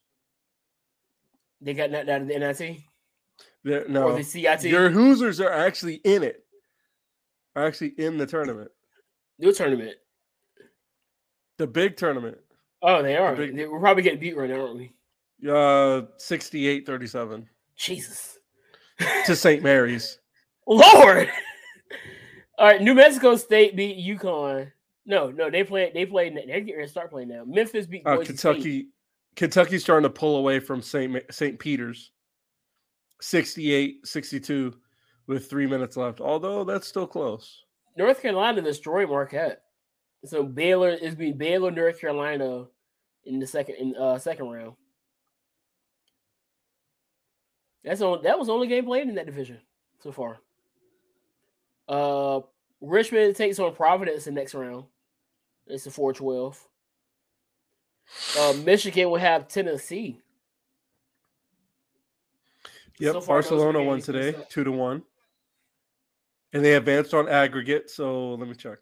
[1.63, 2.81] They got knocked out of the NIT
[3.63, 4.63] They're- or no, the CIT.
[4.65, 6.43] your Hoosiers are actually in it.
[7.55, 8.71] Are actually in the tournament.
[9.39, 9.95] New tournament.
[11.57, 12.37] The big tournament.
[12.81, 13.35] Oh, they are.
[13.35, 14.91] big- We're probably getting beat right now, aren't we?
[15.47, 17.45] Uh 68-37
[17.75, 18.37] Jesus.
[19.25, 19.61] to St.
[19.63, 20.19] Mary's.
[20.67, 21.29] Lord.
[22.57, 24.71] All right, New Mexico State beat UConn.
[25.05, 25.91] No, no, they play.
[25.93, 26.29] They play.
[26.29, 27.43] They're getting ready to start playing now.
[27.45, 28.87] Memphis beat Uh, Boise State.
[29.35, 31.21] Kentucky Kentucky's starting to pull away from St.
[31.31, 31.59] St.
[31.59, 32.11] Peter's.
[33.21, 34.73] 68-62
[35.27, 36.19] with 3 minutes left.
[36.19, 37.63] Although that's still close.
[37.97, 39.61] North Carolina destroyed Marquette.
[40.25, 42.65] So Baylor is being Baylor, North Carolina
[43.25, 44.73] in the second in uh second round.
[47.83, 49.59] That's on that was the only game played in that division
[49.99, 50.39] so far.
[51.87, 52.41] Uh
[52.81, 54.85] Richmond takes on Providence in the next round.
[55.67, 56.57] It's a 4-12.
[58.37, 60.19] Uh Michigan will have Tennessee.
[62.99, 65.03] Yep, So far, Barcelona won today, 2 to 1.
[66.53, 68.77] And they advanced on aggregate, so let me check.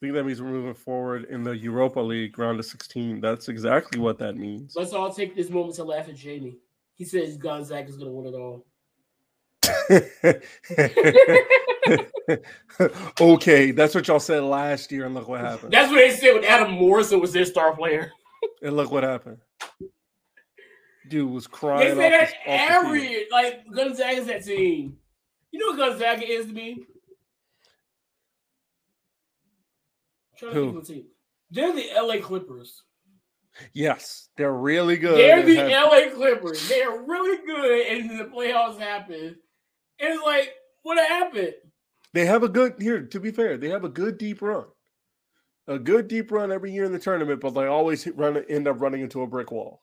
[0.00, 3.20] I think that means we're moving forward in the Europa League round of 16.
[3.20, 4.74] That's exactly what that means.
[4.76, 6.56] Let's all take this moment to laugh at Jamie.
[6.94, 8.64] He says Gonzaga is going to win it all.
[13.20, 15.72] okay, that's what y'all said last year, and look what happened.
[15.72, 18.12] That's what they said when Adam Morrison was their star player.
[18.62, 19.36] And look what happened.
[21.08, 21.94] Dude was crying.
[21.94, 23.26] They say that the- every.
[23.30, 24.96] Like Gonzaga's that team.
[25.50, 26.86] You know what Gonzaga is to me?
[30.32, 30.64] I'm trying to Who?
[30.66, 31.04] think of the team.
[31.50, 32.82] They're the LA Clippers.
[33.74, 35.18] Yes, they're really good.
[35.18, 36.66] They're the have- LA Clippers.
[36.68, 39.36] They are really good, and the playoffs happen.
[39.98, 41.54] And it's like, what happened?
[42.12, 43.02] They have a good here.
[43.02, 44.64] To be fair, they have a good deep run,
[45.68, 48.80] a good deep run every year in the tournament, but they always run end up
[48.80, 49.82] running into a brick wall.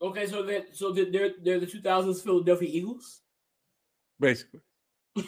[0.00, 3.20] Okay, so that so they're they're, they're the 2000s Philadelphia Eagles.
[4.18, 4.60] Basically,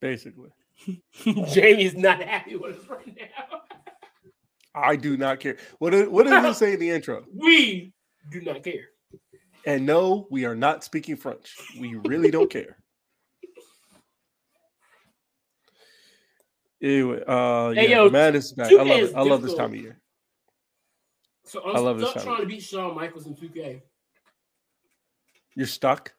[0.00, 0.50] basically,
[1.52, 3.60] Jamie's not happy with us right now.
[4.74, 5.56] I do not care.
[5.78, 7.24] What did, what does it say in the intro?
[7.34, 7.92] We
[8.32, 8.88] do not care.
[9.66, 11.56] And no, we are not speaking French.
[11.80, 12.78] We really don't care.
[16.82, 18.70] Anyway, uh, Hey, yeah, yo, Madness is back.
[18.70, 19.12] I love it.
[19.16, 19.98] I love this time of year.
[21.44, 23.80] So I'm I love this stuck trying to beat Shawn Michaels in 2K.
[25.54, 26.12] You're stuck.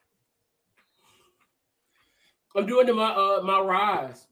[2.56, 4.26] I'm doing the, my uh my rise.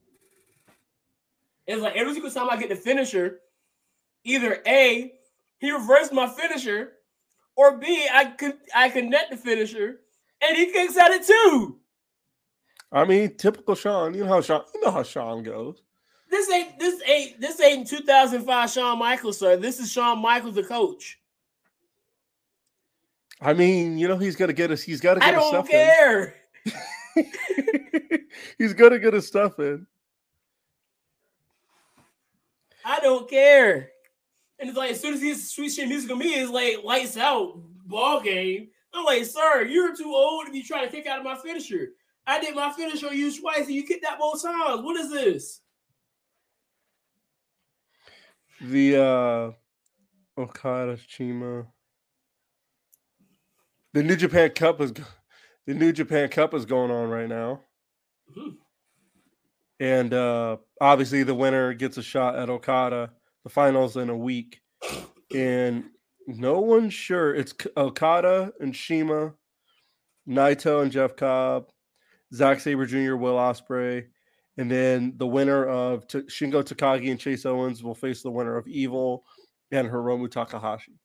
[1.67, 3.41] It's like every single time I get the finisher,
[4.23, 5.13] either A,
[5.59, 6.92] he reversed my finisher,
[7.55, 10.01] or B, I could I connect the finisher
[10.41, 11.77] and he kicks at it too.
[12.91, 14.13] I mean, typical Shawn.
[14.13, 14.63] You know how Shawn.
[14.73, 15.81] You know how Shawn goes.
[16.29, 19.57] This ain't this ain't this ain't 2005 Shawn Michaels, sir.
[19.57, 21.19] This is Shawn Michaels, the coach.
[23.41, 24.81] I mean, you know, he's gonna get us.
[24.81, 26.35] He's got to get I don't stuff care.
[26.65, 26.73] in.
[28.57, 29.85] he's gonna get his stuff in.
[32.85, 33.92] I don't care.
[34.63, 37.17] And it's like as soon as he's sweet chin music on me, it's like lights
[37.17, 38.69] out ball game.
[38.93, 41.89] I'm like, sir, you're too old to be trying to kick out of my finisher.
[42.25, 44.81] I did my finisher on you twice, and you kicked that both times.
[44.81, 45.59] What is this?
[48.61, 49.51] The uh
[50.41, 51.67] Okada Chima.
[53.91, 54.93] The New Japan Cup is
[55.67, 57.59] the New Japan Cup is going on right now.
[58.33, 58.55] Mhm.
[59.81, 63.11] And uh obviously the winner gets a shot at Okada.
[63.43, 64.61] The finals in a week.
[65.33, 65.85] And
[66.27, 67.33] no one's sure.
[67.33, 69.33] It's Okada and Shima,
[70.27, 71.69] Naito and Jeff Cobb,
[72.33, 74.05] Zack Sabre Jr., Will Ospreay,
[74.57, 78.55] and then the winner of T- Shingo Takagi and Chase Owens will face the winner
[78.55, 79.25] of Evil
[79.71, 80.99] and Hiromu Takahashi.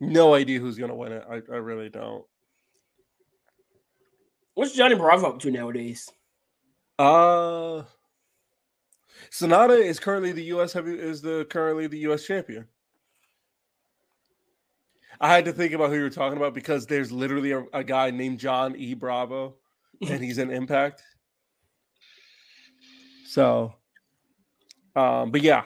[0.00, 1.24] No idea who's going to win it.
[1.28, 2.24] I, I really don't.
[4.54, 6.08] What's Johnny Bravo up to nowadays?
[6.98, 7.82] Uh
[9.30, 12.66] Sonata is currently the US heavy is the currently the US champion.
[15.20, 17.82] I had to think about who you were talking about because there's literally a, a
[17.82, 18.94] guy named John E.
[18.94, 19.54] Bravo
[20.06, 21.02] and he's in Impact.
[23.26, 23.74] So
[24.94, 25.64] um but yeah.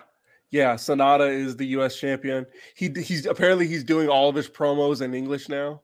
[0.53, 2.45] Yeah, Sonata is the US champion.
[2.75, 5.83] He he's apparently he's doing all of his promos in English now.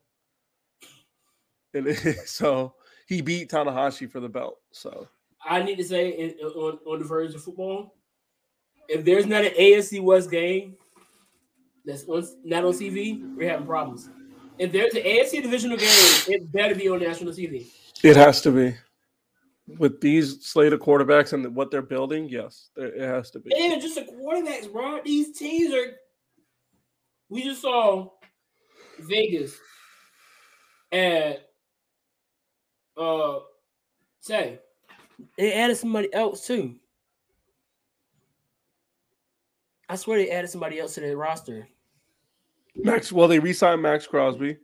[1.73, 2.75] And so
[3.07, 4.59] he beat Tanahashi for the belt.
[4.73, 5.09] So
[5.49, 7.95] I need to say in, on, on the verge of football,
[8.89, 10.77] if there's not an AFC West game
[11.85, 14.09] that's on, not on TV, we're having problems.
[14.59, 15.89] If there's an AFC divisional game,
[16.29, 17.67] it better be on national TV.
[18.03, 18.77] It has to be.
[19.79, 23.51] With these slate of quarterbacks and what they're building, yes, it has to be.
[23.59, 25.01] And just the quarterbacks, bro.
[25.05, 25.95] These teams are.
[27.29, 28.11] We just saw
[29.01, 29.59] Vegas
[30.93, 31.49] at
[32.97, 33.41] uh
[34.21, 34.61] say
[35.37, 36.77] They added somebody else too.
[39.89, 41.69] I swear they added somebody else to their roster.
[42.75, 43.13] Max.
[43.13, 44.59] Well, they re-signed Maxx Crosby,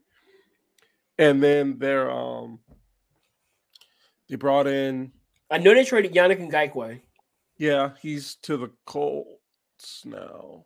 [1.18, 2.58] and then they're um
[4.28, 5.12] they brought in
[5.50, 7.00] I know they traded Yannick Ngakoue.
[7.58, 10.64] yeah he's to the Colts now.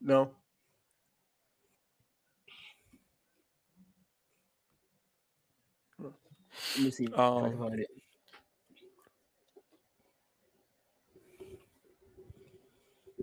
[0.00, 0.30] No,
[5.98, 7.90] Let me see if I Um, can find it.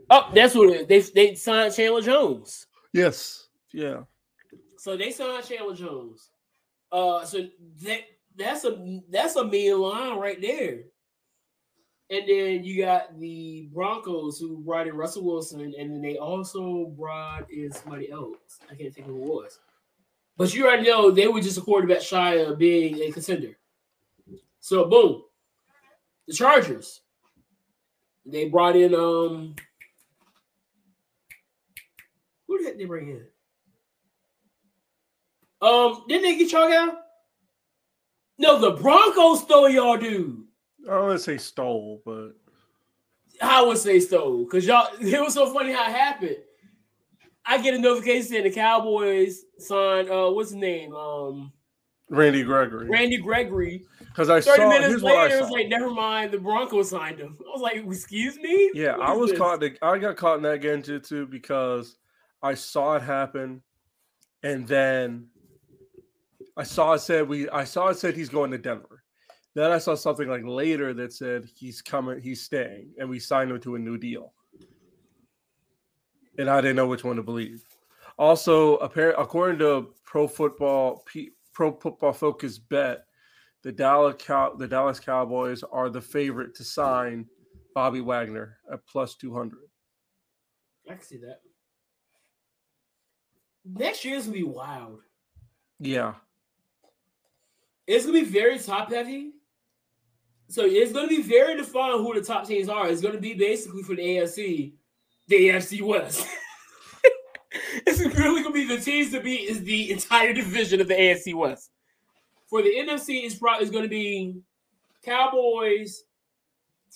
[0.09, 1.11] Oh, that's what it is.
[1.11, 2.67] They they signed Chandler Jones.
[2.93, 4.01] yes, yeah.
[4.77, 6.29] So they signed Chandler Jones.
[6.91, 7.47] Uh, so
[7.83, 8.01] that
[8.35, 10.83] that's a that's a mean line right there.
[12.09, 16.85] And then you got the Broncos who brought in Russell Wilson, and then they also
[16.97, 18.59] brought in somebody else.
[18.71, 19.59] I can't think of who it was.
[20.37, 23.57] But you already know they were just a quarterback shy of being a contender.
[24.61, 25.23] So boom,
[26.27, 27.01] the Chargers.
[28.25, 29.55] They brought in um.
[32.57, 33.21] Who heck they bring in?
[35.61, 36.97] Um, didn't they get y'all out?
[38.37, 40.43] No, the Broncos stole y'all dude.
[40.87, 42.31] I don't want to say stole, but
[43.41, 44.89] I would say stole because y'all.
[44.99, 46.37] It was so funny how it happened.
[47.45, 50.09] I get a notification saying the Cowboys signed.
[50.09, 50.93] Uh, what's his name?
[50.93, 51.51] Um,
[52.09, 52.87] Randy Gregory.
[52.89, 53.85] Randy Gregory.
[53.99, 54.69] Because I Thirty saw.
[54.69, 56.31] minutes Here's what I later, it was like, never mind.
[56.31, 57.35] The Broncos signed him.
[57.39, 58.71] I was like, excuse me.
[58.73, 59.39] Yeah, What I was this?
[59.39, 59.63] caught.
[59.81, 61.97] I got caught in that game too because
[62.41, 63.61] I saw it happen,
[64.43, 65.27] and then
[66.55, 67.49] I saw it said we.
[67.49, 69.03] I saw it said he's going to Denver.
[69.53, 73.49] Then I saw something like later that said he's coming, he's staying, and we signed
[73.49, 74.33] him to a new deal.
[76.37, 77.63] And I didn't know which one to believe.
[78.19, 81.03] Also, apparent according to Pro Football
[81.53, 83.05] Pro Football Focus Bet,
[83.63, 87.25] the Dallas Cow, the Dallas Cowboys are the favorite to sign
[87.73, 89.57] Bobby Wagner at plus 200.
[90.87, 91.41] I can see that.
[93.75, 95.01] Next year's gonna be wild.
[95.79, 96.13] Yeah.
[97.85, 99.31] It's gonna be very top heavy.
[100.49, 102.87] So it's gonna be very defined who the top teams are.
[102.87, 104.73] It's gonna be basically for the AFC,
[105.27, 106.25] the AFC West.
[107.85, 111.33] it's really gonna be the teams to beat is the entire division of the AFC
[111.33, 111.71] West.
[112.49, 114.41] For the NFC, it's probably it's gonna be
[115.03, 116.03] Cowboys,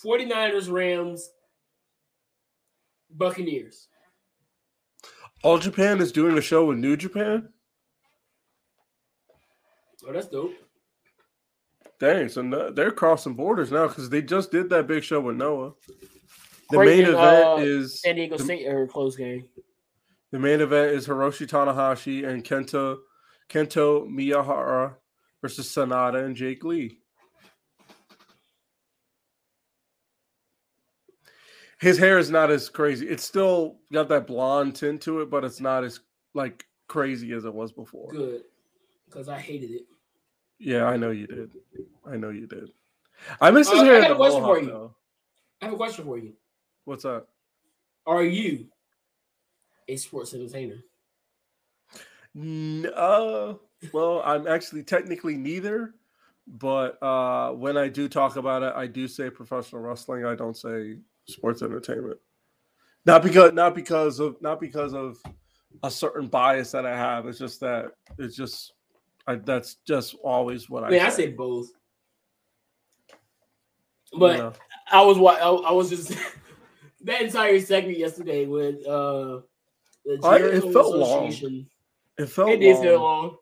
[0.04, 1.30] 49ers, Rams,
[3.10, 3.88] Buccaneers.
[5.44, 7.50] All Japan is doing a show with New Japan.
[10.08, 10.54] Oh, that's dope.
[12.00, 15.36] Dang, so no, they're crossing borders now because they just did that big show with
[15.36, 15.74] Noah.
[16.72, 19.46] The main Creighton, event uh, is San Diego the, State or close game.
[20.32, 22.98] the main event is Hiroshi Tanahashi and Kento
[23.50, 24.96] Kento Miyahara
[25.42, 27.01] versus Sonata and Jake Lee.
[31.82, 33.08] His hair is not as crazy.
[33.10, 36.00] It's still got that blonde tint to it, but it's not as
[36.36, 38.12] like crazy as it was before.
[38.12, 38.44] Good,
[39.08, 39.86] because I hated it.
[40.60, 41.52] Yeah, I know you did.
[42.06, 42.70] I know you did.
[43.42, 43.96] I miss his Uh, I hair.
[43.96, 44.66] in got a question for you.
[44.68, 44.96] though.
[45.60, 46.34] I have a question for you.
[46.86, 47.30] What's up?
[48.06, 48.68] Are you
[49.88, 50.84] a sports entertainer?
[52.36, 53.56] N- uh,
[53.92, 55.96] well, I'm actually technically neither,
[56.48, 60.26] but uh, when I do talk about it, I do say professional wrestling.
[60.26, 60.98] I don't say
[61.28, 62.18] sports entertainment.
[63.06, 65.18] Not because, not because of, not because of
[65.84, 67.26] a certain bias that I have.
[67.28, 68.74] It's just that it's just,
[69.28, 70.90] I, that's just always what I.
[70.90, 71.30] Mean, I say.
[71.32, 71.70] both.
[74.14, 74.54] But know?
[74.92, 76.10] I was wa- I, I was just
[77.02, 79.42] that entire segment yesterday with uh
[80.06, 81.34] the I- it felt long.
[82.18, 82.84] It felt It did long.
[82.84, 83.38] feel long.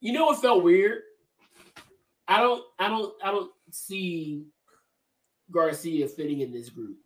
[0.00, 1.02] You know what felt weird?
[2.28, 4.44] I don't I don't I don't see
[5.50, 6.96] Garcia fitting in this group.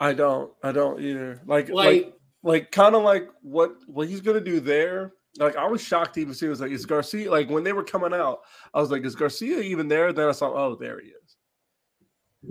[0.00, 0.52] I don't.
[0.62, 1.40] I don't either.
[1.46, 5.12] Like, like, Like, like, kind of like what what he's gonna do there.
[5.38, 6.46] Like, I was shocked to even see.
[6.46, 8.40] It was like, is Garcia like when they were coming out?
[8.72, 10.12] I was like, is Garcia even there?
[10.12, 11.36] Then I saw, oh, there he is.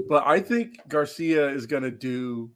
[0.09, 2.51] But I think Garcia is gonna do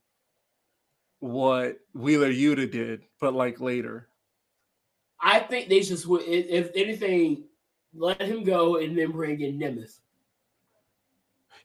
[1.19, 4.09] what Wheeler Yuta did, but like later.
[5.19, 7.45] I think they just would if, if anything,
[7.93, 9.99] let him go and then bring in Nemeth.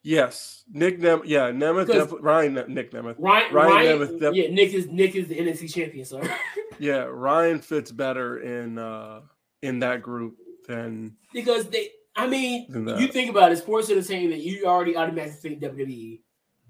[0.05, 1.23] Yes, Nick Nem.
[1.25, 1.87] Yeah, Nemeth.
[1.87, 2.55] Def- Ryan.
[2.69, 3.15] Nick Nemeth.
[3.19, 6.21] Ryan, Ryan Ryan, Nemeth def- yeah, Nick is Nick is the NFC champion, so
[6.79, 9.21] Yeah, Ryan fits better in uh
[9.63, 10.37] in that group
[10.67, 12.67] than because they I mean,
[12.99, 16.21] you think about it, sports entertainment, you already automatically think WWE.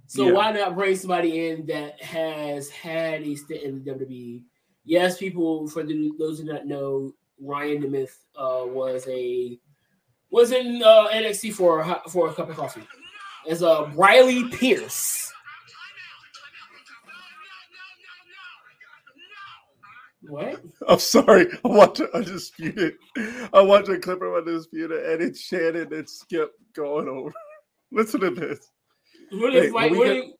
[0.07, 0.33] So Yeah.
[0.35, 4.43] why not bring somebody in that has had a stint in the WWE?
[4.85, 9.59] Yes, people for the, those who do not know, Ryan Nemeth uh, was a
[10.31, 12.83] was in uh, NXT for for a cup of coffee.
[13.47, 15.33] Is uh Riley Pierce.
[20.29, 20.63] What?
[20.89, 21.47] I'm sorry.
[21.65, 22.95] I watched a Undisputed.
[23.53, 27.33] I want to clip of Undisputed and it's Shannon and Skip going over.
[27.91, 28.71] Listen to this.
[29.33, 29.91] What is like?
[29.93, 30.31] What get- is,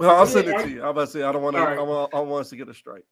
[0.00, 0.82] Well, I'll send are- it to you.
[0.82, 1.62] I'm about to say I don't want to.
[1.62, 1.78] Right.
[1.78, 2.12] I want.
[2.14, 3.04] I want us to get a strike.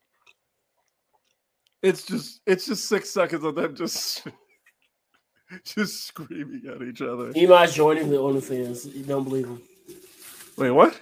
[1.83, 2.41] It's just.
[2.47, 4.27] It's just six seconds of them just.
[5.65, 7.33] Just screaming at each other.
[7.33, 8.95] Emi's joining the OnlyFans.
[8.95, 9.61] You don't believe him.
[10.57, 10.99] Wait, what?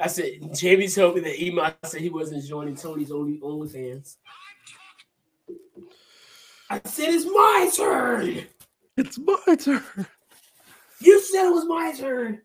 [0.00, 4.16] I said Jamie told me that Emi said he wasn't joining Tony's only OnlyFans.
[6.70, 8.44] I said it's my turn.
[8.96, 9.82] It's my turn.
[11.00, 12.42] You said it was my turn.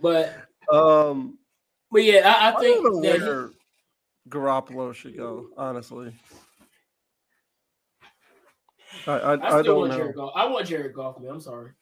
[0.00, 0.34] But
[0.72, 1.38] Um,
[1.92, 5.48] but yeah, I, I I think don't know that he- Garoppolo should go.
[5.56, 6.12] Honestly,
[9.06, 9.98] I I, I still don't want know.
[9.98, 10.32] Jared Goff.
[10.34, 11.30] I want Jared Goff, man.
[11.30, 11.72] I'm sorry.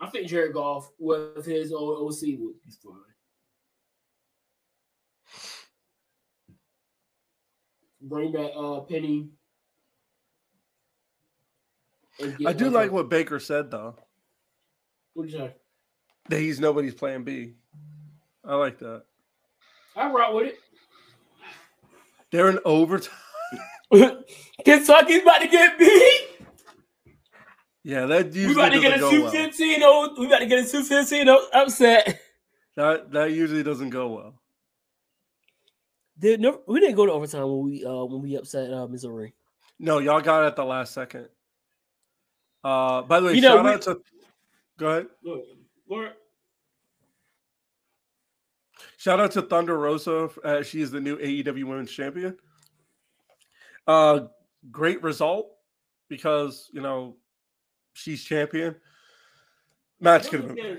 [0.00, 2.94] I think Jared Goff with his old OC would be fine.
[8.00, 9.28] Bring back uh Penny.
[12.44, 13.94] I do like what Baker said though.
[15.14, 15.54] what did you say?
[16.28, 17.54] That he's nobody's plan B.
[18.44, 19.04] I like that.
[19.96, 20.58] I rock with it.
[22.30, 23.14] They're in overtime.
[24.64, 26.27] Kentucky's about to get beat.
[27.84, 29.30] Yeah, that We usually about to doesn't get a go two well.
[29.30, 29.80] fifteen.
[30.18, 31.28] We about to get a two fifteen.
[31.28, 32.20] Oh, upset.
[32.76, 34.40] That that usually doesn't go well.
[36.18, 39.34] Did no, we didn't go to overtime when we uh when we upset uh Missouri.
[39.80, 41.28] No, y'all got it at the last second.
[42.62, 44.00] Uh, by the way, You know, shout we- out to.
[44.78, 45.06] Go ahead.
[45.24, 45.44] Look,
[45.88, 46.12] Lord,
[48.96, 50.28] Shout out to Thunder Rosa.
[50.44, 52.36] Uh, she is the new AEW Women's Champion.
[53.86, 54.26] Uh,
[54.70, 55.50] great result
[56.08, 57.16] because you know
[57.98, 58.76] she's champion.
[60.00, 60.78] Match could have been.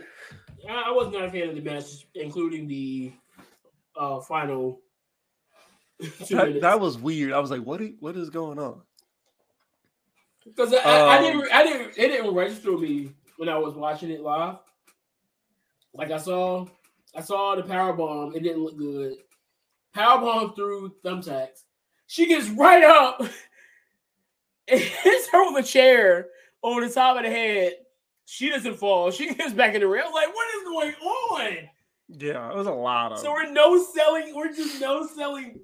[0.70, 3.14] I was not a fan of the match, including the
[3.96, 4.82] uh final.
[6.30, 7.34] That, that was weird.
[7.34, 7.82] I was like, what?
[7.82, 8.82] i- What is going on?
[10.46, 13.74] Because I, I, I Um, didn't, I didn't, it didn't register me when I was
[13.76, 14.56] watching it live.
[15.94, 16.66] Like I saw,
[17.14, 18.34] I saw the power bomb.
[18.34, 19.16] It didn't look good.
[19.94, 21.64] Power bomb through thumbtacks.
[22.08, 23.20] She gets right up
[24.70, 26.28] and hits her with a chair
[26.64, 27.74] over the top of the head.
[28.26, 29.12] She doesn't fall.
[29.12, 30.04] She gets back in the ring.
[30.04, 31.70] I was like, what is going on?
[32.10, 33.20] Yeah, it was a lot of.
[33.20, 34.36] So we're no selling.
[34.36, 35.60] We're just no selling.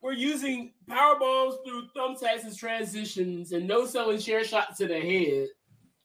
[0.00, 5.00] We're using power bombs through thumbtacks and transitions, and no selling chair shots to the
[5.00, 5.48] head.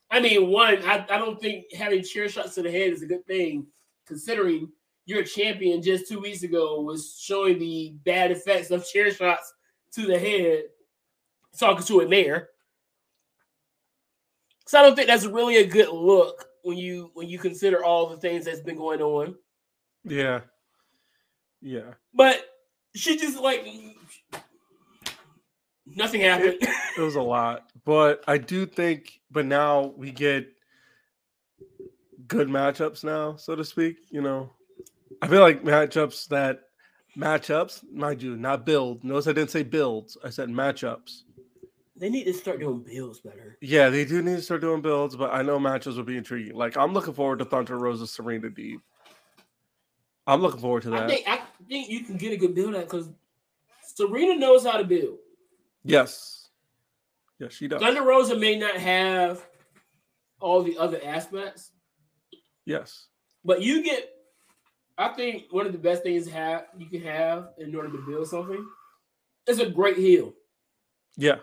[0.10, 3.08] I mean, one, I, I don't think having chair shots to the head is a
[3.08, 3.68] good thing,
[4.08, 4.70] considering
[5.06, 9.54] your champion just two weeks ago was showing the bad effects of chair shots
[9.94, 10.64] to the head,
[11.58, 12.50] talking to a mayor.
[14.72, 18.08] So I don't think that's really a good look when you when you consider all
[18.08, 19.36] the things that's been going on.
[20.06, 20.40] yeah,
[21.62, 21.96] yeah.
[22.14, 22.46] But
[22.96, 23.68] she just like
[25.86, 26.56] nothing happened.
[26.62, 29.20] It was a lot, but I do think.
[29.30, 30.48] But now we get
[32.30, 33.98] good matchups now, so to speak.
[34.10, 34.52] You know,
[35.22, 36.62] I feel like matchups that
[37.18, 39.04] matchups, mind you, not build.
[39.04, 40.18] Notice I didn't say builds.
[40.24, 41.24] I said matchups.
[42.02, 43.58] They need to start doing builds better.
[43.62, 46.56] Yeah, they do need to start doing builds, but I know matches will be intriguing.
[46.56, 48.80] Like I'm looking forward to Thunder Rosa Serena Deeb.
[50.26, 51.10] I'm looking forward to I that.
[51.10, 53.10] think I think you can get a good build out because
[53.84, 55.18] Serena knows how to build.
[55.84, 56.50] yes,
[57.40, 57.80] yes, she does.
[57.82, 59.46] Thunder Rosa may not have
[60.40, 61.72] all the other aspects,
[62.66, 63.08] Yes,
[63.46, 64.10] but you get.
[64.98, 68.28] I think one of the best things have you can have in order to build
[68.28, 68.68] something
[69.48, 70.34] is a great heel.
[71.18, 71.38] yeah,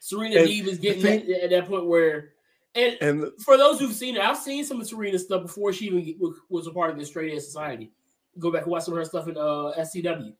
[0.00, 2.32] Serena And Deeb is getting thing- at that point where,
[2.74, 5.86] and and for those who've seen it, I've seen some of Serena's stuff before she
[5.86, 7.90] even was a part of the Straight Edge Society.
[8.38, 10.32] Go back and watch some of her stuff in uh, SCW.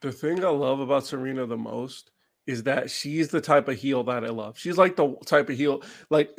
[0.00, 2.10] the thing I love about Serena the most
[2.46, 4.56] is that she's the type of heel that I love.
[4.58, 6.30] She's like the type of heel, like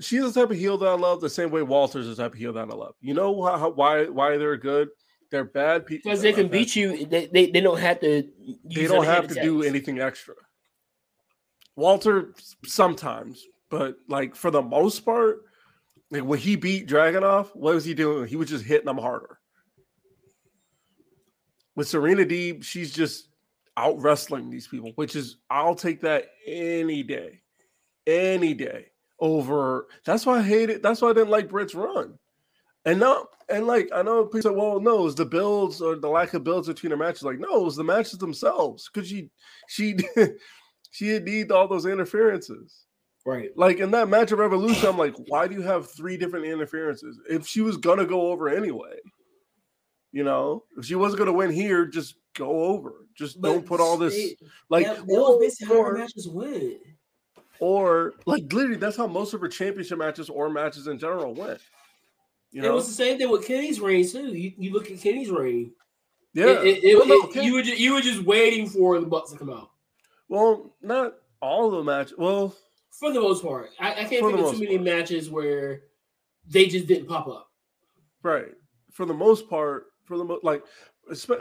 [0.00, 1.20] she's the type of heel that I love.
[1.20, 2.94] The same way Walter's the type of heel that I love.
[3.00, 4.88] You know how, how- why why they're good?
[5.30, 8.28] They're bad people Because they can beat you, they, they, they don't have to.
[8.64, 10.34] They don't have to do anything extra.
[11.76, 15.42] Walter sometimes, but like for the most part,
[16.10, 18.26] like when he beat Dragunov, what was he doing?
[18.26, 19.38] He was just hitting them harder.
[21.74, 23.28] With Serena Deeb, she's just
[23.76, 27.42] out wrestling these people, which is I'll take that any day,
[28.06, 28.86] any day
[29.20, 29.86] over.
[30.04, 30.82] That's why I hate it.
[30.82, 32.18] That's why I didn't like Britt's run.
[32.86, 36.08] And no, and like I know people say, well, no, it's the builds or the
[36.08, 37.24] lack of builds between the matches.
[37.24, 39.28] Like, no, it was the matches themselves because she
[39.68, 39.98] she
[40.96, 42.84] she didn't need all those interferences.
[43.26, 43.50] Right.
[43.56, 47.20] Like in that match of Revolution, I'm like, why do you have three different interferences?
[47.28, 48.96] If she was gonna go over anyway,
[50.12, 53.04] you know, if she wasn't gonna win here, just go over.
[53.14, 54.38] Just But don't put all this it-
[54.70, 56.76] like that, that was or, basically how her matches went.
[57.60, 61.60] or like literally that's how most of her championship matches or matches in general went.
[62.52, 62.70] You know?
[62.70, 64.28] it was the same thing with Kenny's reign too.
[64.28, 65.72] You, you look at Kenny's reign.
[66.32, 66.62] yeah.
[66.62, 69.32] It, it, Well, no, Ken- you were just, you were just waiting for the Bucks
[69.32, 69.70] to come out
[70.28, 72.12] well, not all the match.
[72.16, 72.54] Well,
[72.90, 73.70] for the most part.
[73.78, 74.84] I, I can't think of too many part.
[74.84, 75.82] matches where
[76.48, 77.50] they just didn't pop up.
[78.22, 78.52] Right.
[78.90, 80.62] For the most part, for the most like,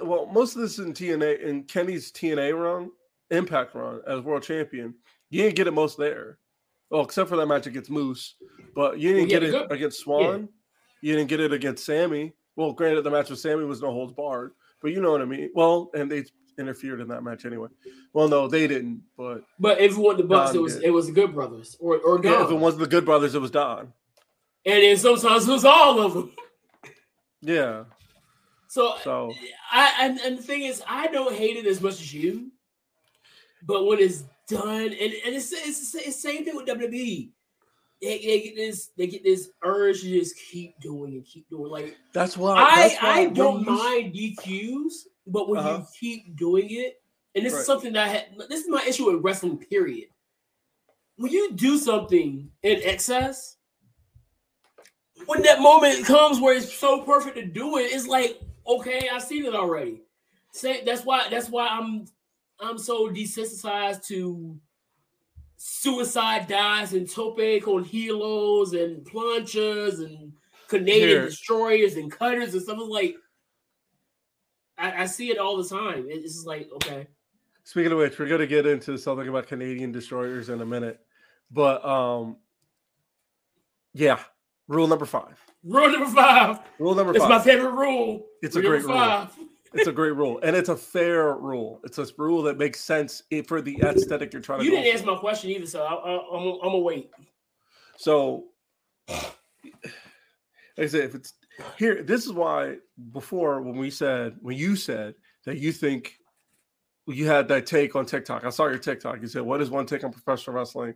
[0.04, 2.92] well, most of this in TNA in Kenny's TNA run,
[3.32, 4.94] Impact run as world champion,
[5.30, 6.38] you didn't get it most there.
[6.92, 8.36] Well, except for that match against Moose,
[8.76, 10.48] but you didn't Yeah, get it against Swann.
[11.02, 12.34] You didn't get it against Sami.
[12.56, 15.26] Well, granted, the match with Sami was no holds barred, but you know what I
[15.26, 15.50] mean.
[15.56, 16.26] Well, and they
[16.58, 17.68] interfered in that match anyway.
[18.14, 19.02] Well, no, they didn't.
[19.18, 20.84] But But if it wasn't the Bucks, Don it was did.
[20.86, 22.32] it was the Good Brothers or or Don.
[22.32, 23.94] yeah, if it wasn't the Good Brothers, it was Don.
[24.66, 26.32] and then sometimes it was all of them.
[27.42, 27.84] Yeah.
[28.68, 29.32] So, So
[29.72, 32.52] I and, and the thing is, I don't hate it as much as you,
[33.66, 37.30] but when it's done, and, and it's it's the same thing with WWE.
[38.02, 41.72] They, they get this they get this urge to just keep doing and keep doing.
[41.72, 44.92] Like that's why I that's why I don't mind DQs,
[45.28, 45.80] but when Uh-huh.
[45.80, 47.02] you keep doing it,
[47.36, 47.60] and this Right.
[47.60, 49.58] is something that I had, this is my issue with wrestling.
[49.58, 50.10] Period.
[51.18, 53.58] When you do something in excess,
[55.26, 59.22] when that moment comes where it's so perfect to do it, it's like okay, I've
[59.22, 60.02] seen it already.
[60.52, 62.06] Say that's why that's why I'm
[62.60, 64.60] I'm so desensitized to
[65.58, 70.34] suicide dives and tope con hilos and planchas and
[70.68, 71.26] Canadian Here.
[71.26, 72.78] destroyers and cutters and stuff.
[72.80, 73.16] It's like
[74.78, 76.08] I, I see it all the time.
[76.10, 77.08] It's just like okay,
[77.66, 81.00] Speaking of which, we're going to get into something about Canadian destroyers in a minute.
[81.52, 82.38] But um
[83.94, 84.20] yeah,
[84.68, 85.24] rule number 5.
[85.64, 86.60] rule number five.
[86.80, 87.22] Rule number five.
[87.22, 88.26] It's my favorite rule.
[88.42, 89.30] It's a great rule.
[89.74, 91.82] It's a great rule and it's a fair rule.
[91.84, 95.06] It's a rule that makes sense for the aesthetic you're trying to You didn't answer
[95.06, 97.10] my question either, so I, I'm gonna wait.
[97.98, 98.46] So,
[99.10, 99.24] like
[100.78, 101.34] I said, if it's
[101.78, 102.78] here, this is why
[103.12, 106.18] before when we said when you said that you think
[107.08, 109.22] you had that take on TikTok, I saw your TikTok.
[109.22, 110.96] You said, "What is one take on professional wrestling?"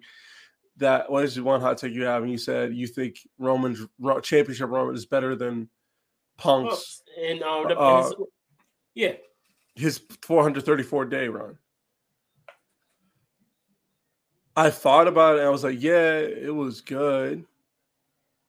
[0.77, 2.23] That what is the one hot take you have?
[2.23, 5.69] And you said you think Roman's Ro- championship Roman is better than
[6.37, 8.27] Punk's And Uh, and his-
[8.95, 9.13] yeah,
[9.75, 11.57] his 434 day run.
[14.55, 17.45] I thought about it and I was like, yeah, it was good.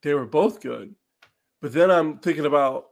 [0.03, 0.95] They were both good.
[1.61, 2.87] But then I'm thinking about,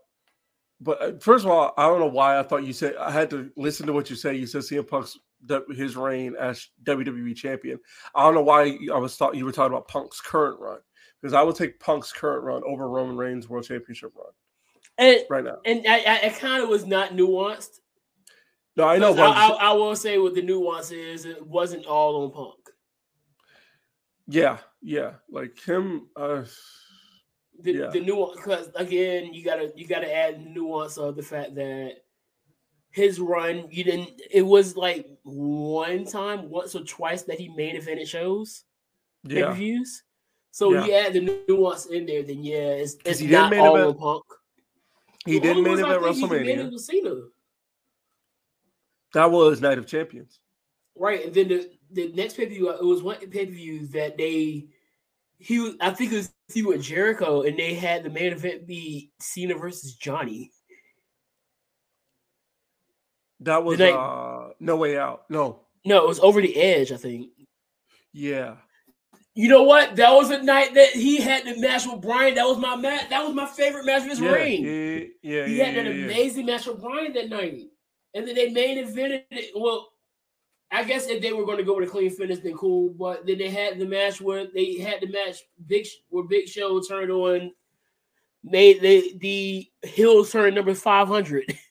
[0.81, 3.31] but uh, first of all, I don't know why I thought you said, I had
[3.31, 4.35] to listen to what you say.
[4.35, 5.19] You said CM Punk's
[5.75, 7.79] his reign as WWE champion.
[8.15, 10.81] I don't know why I was thought you were talking about Punk's current run
[11.21, 14.33] because I would take Punk's current run over Roman Reigns' world championship run
[14.99, 15.59] and right now.
[15.65, 17.81] and I, I it kind of was not nuanced.
[18.77, 21.25] No, I know, I, but I, I will say what the nuance is.
[21.25, 22.55] It wasn't all on Punk.
[24.29, 26.09] yeah, yeah, like him.
[26.17, 26.43] Uh,
[27.61, 27.87] The, Yeah.
[27.89, 32.05] the nuance, because again, you gotta you gotta add nuance of the fact that
[32.91, 34.21] his run, you didn't.
[34.31, 38.65] It was like one time, once or twice that he main evented shows,
[39.25, 40.05] yeah, views.
[40.53, 40.87] So Yeah.
[40.87, 44.25] you add the nuance in there, then yeah, it's, it's didn't not all event- Punk.
[45.27, 46.73] he The did only main event think he main WrestleMania.
[46.73, 47.15] was Cena.
[49.15, 50.39] That was Night of Champions.
[50.97, 53.87] Right, and then the, the next pay per view, it was one pay per view
[53.89, 54.69] that they
[55.39, 58.67] he was, I think it was he with Jericho, and they had the main event
[58.67, 60.51] be Cena versus Johnny.
[63.41, 65.29] That was night- uh, No Way Out.
[65.31, 67.31] No, No, it was over the edge, I think.
[68.13, 68.57] yeah,
[69.35, 69.95] You know what?
[69.97, 72.35] That was a night that he had the match with Brian.
[72.35, 73.09] That was my match.
[73.11, 74.65] That was my favorite match of his yeah, reign.
[74.65, 76.05] yeah, yeah, he yeah, had an yeah, yeah.
[76.07, 77.69] amazing match with Brian that night,
[78.15, 79.53] and then they main evented it.
[79.55, 79.93] Well,
[80.71, 82.91] I guess if they were going to go with a clean finish, then cool.
[82.91, 86.81] But then they had the match where they had the match Big where Big Show
[86.83, 87.53] turned on,
[88.45, 91.45] made the the Hills turn number five hundred.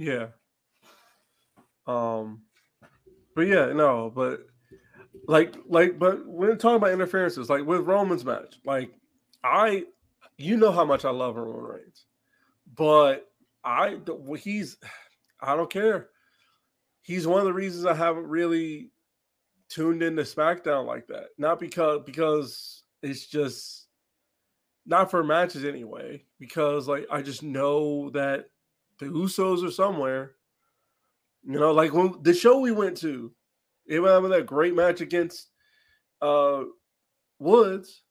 [0.00, 0.28] Yeah.
[1.88, 2.42] Um,
[3.34, 4.46] but yeah, no, but
[5.26, 8.92] like, like, but when talking about interferences, like with Roman's match, like
[9.42, 9.84] I,
[10.36, 12.06] you know how much I love Roman Reigns,
[12.76, 13.28] but
[13.64, 13.98] I,
[14.38, 14.76] he's,
[15.40, 16.08] I don't care.
[17.08, 18.90] He's one of the reasons I haven't really
[19.70, 21.28] tuned into SmackDown like that.
[21.38, 23.86] Not because because it's just
[24.84, 26.22] not for matches anyway.
[26.38, 28.50] Because like I just know that
[28.98, 30.32] the Usos are somewhere.
[31.44, 33.32] You know, like when the show we went to,
[33.86, 35.48] it remember that great match against
[36.20, 36.64] uh
[37.38, 38.02] Woods.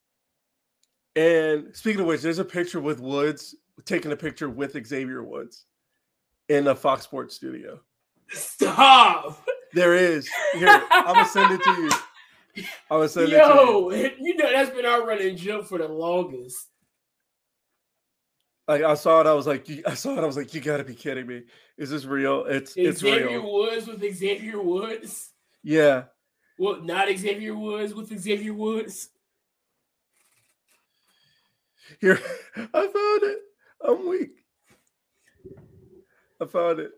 [1.16, 3.54] And speaking of which, there's a picture with Woods
[3.86, 5.66] taking a picture with Xavier Woods
[6.50, 7.80] in a Fox Sports studio.
[8.32, 9.46] Stop.
[9.74, 10.30] There is.
[10.54, 11.90] Here, I'm gonna send it to you.
[12.90, 13.92] I'm gonna send it to you.
[13.94, 16.68] Yo, you know that's been our running joke for the longest.
[18.68, 20.62] Like I saw it, I was like, you- I saw it, I was like, you
[20.62, 21.44] gotta be kidding me.
[21.78, 22.46] Is this real?
[22.46, 23.54] It's it's Xavier real.
[23.54, 25.30] Woods with Xavier Woods.
[25.64, 26.04] Yeah.
[26.60, 29.10] Well, not Xavier Woods with Xavier Woods.
[32.02, 32.20] Here,
[32.56, 33.38] I found it.
[33.88, 34.32] I'm weak.
[36.42, 36.92] I found it.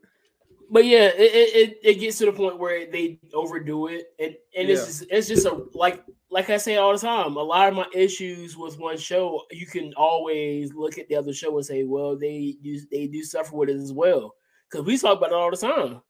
[0.72, 4.36] But yeah, it, it, it, it gets to the point where they overdo it, and
[4.56, 4.86] and it's Yeah.
[4.86, 7.38] just, it's just a like like I say all the time.
[7.38, 11.34] A lot of my issues with one show, you can always look at the other
[11.34, 14.36] show and say, well, they do they do suffer with it as well,
[14.70, 16.02] because we talk about it all the time.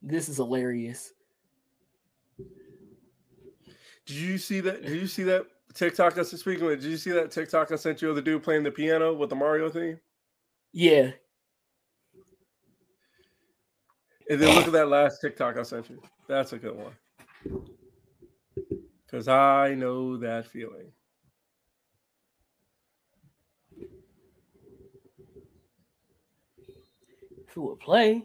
[0.00, 1.12] This is hilarious.
[4.06, 4.82] Did you see that?
[4.82, 6.18] Did you see that TikTok?
[6.18, 8.62] I speaking of, did you see that TikTok I sent you of the dude playing
[8.62, 9.98] the piano with the Mario theme?
[10.72, 11.12] Yeah,
[14.30, 16.00] And then look at that last TikTok I sent you.
[16.26, 16.94] That's a good one.
[19.04, 20.92] Because I know that feeling.
[27.54, 28.24] who would play?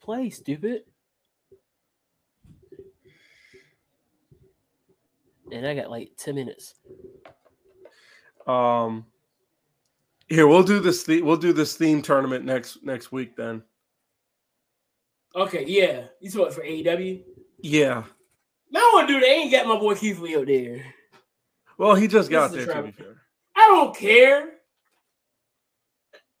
[0.00, 0.82] Play, stupid.
[5.52, 6.74] And I got like 10 minutes.
[8.46, 9.06] Um,
[10.28, 11.02] here we'll do this.
[11.04, 13.36] The, we'll do this theme tournament next next week.
[13.36, 13.62] Then,
[15.36, 16.04] Okay, yeah.
[16.20, 17.22] You saw it for AEW?
[17.62, 18.04] yeah.
[18.72, 19.26] Man, I want to do that.
[19.28, 20.84] I ain't got my boy Keith Lee up there.
[21.76, 22.66] Well, he just This got there.
[22.66, 23.22] To be fair,
[23.56, 24.48] I don't care.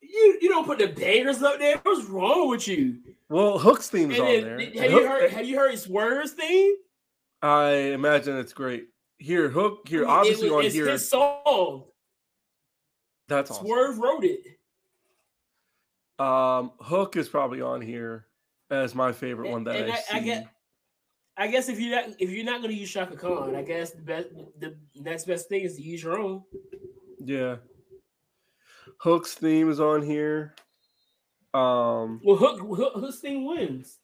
[0.00, 1.78] You you don't put the bangers up there.
[1.82, 2.98] What's wrong with you?
[3.28, 4.58] well, Hook's theme's And on then, there.
[4.60, 6.74] have And you Hook- heard have you heard Swerve's theme?
[7.42, 8.88] I imagine it's great.
[9.20, 9.86] Here, Hook.
[9.86, 10.88] Here, It obviously was- on it's here.
[10.88, 11.84] his song.
[13.28, 13.66] That's awesome.
[13.66, 14.40] Swerve wrote it.
[16.18, 18.26] Um, Hook is probably on here
[18.70, 20.24] as my favorite And- one that I, I- I see.
[20.24, 20.48] get-
[21.36, 23.92] I guess if you're not if you're not going to use Chaka Khan, I guess
[23.92, 26.44] the best the next best thing is to use your own.
[27.18, 27.58] Yeah.
[28.98, 30.54] Hook's theme is on here.
[31.54, 34.00] Um, Well, Hook, Hook Hook's thing wins.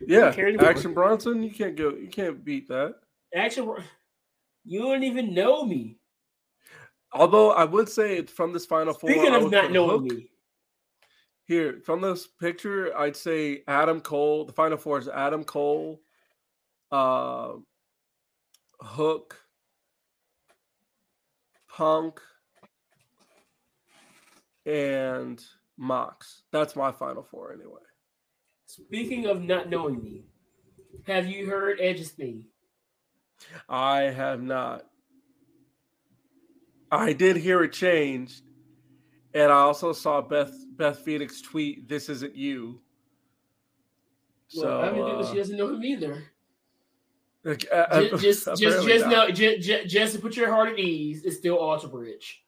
[0.00, 0.34] yeah.
[0.60, 1.42] Action Bronson.
[1.42, 1.90] You can't go.
[1.94, 2.94] You can't beat that.
[3.34, 3.82] Actually,
[4.64, 5.96] you don't even know me.
[7.12, 9.10] Although I would say it's from this Final Four.
[9.10, 10.30] Speaking of not knowing Hook- me,
[11.44, 14.44] Here, from this picture, I'd say Adam Cole.
[14.44, 16.00] The Final Four is Adam Cole,
[16.92, 17.54] uh,
[18.80, 19.36] Hook,
[21.68, 22.20] Punk,
[24.66, 25.42] and
[25.76, 26.42] Mox.
[26.52, 27.80] That's my Final Four anyway.
[28.66, 30.22] speaking of not knowing me,
[31.08, 32.46] have you heard Edge's theme?
[33.68, 34.86] I have not.
[36.90, 38.42] I did hear it changed,
[39.34, 42.80] and I also saw Beth Beth Phoenix tweet, "This isn't you."
[44.48, 46.24] So Well, I mean, uh, she doesn't know him either.
[47.46, 47.52] uh,
[48.18, 49.10] Just, just, just, just not.
[49.10, 52.44] know, just, just, just to put your heart at ease, it's still Alter Bridge.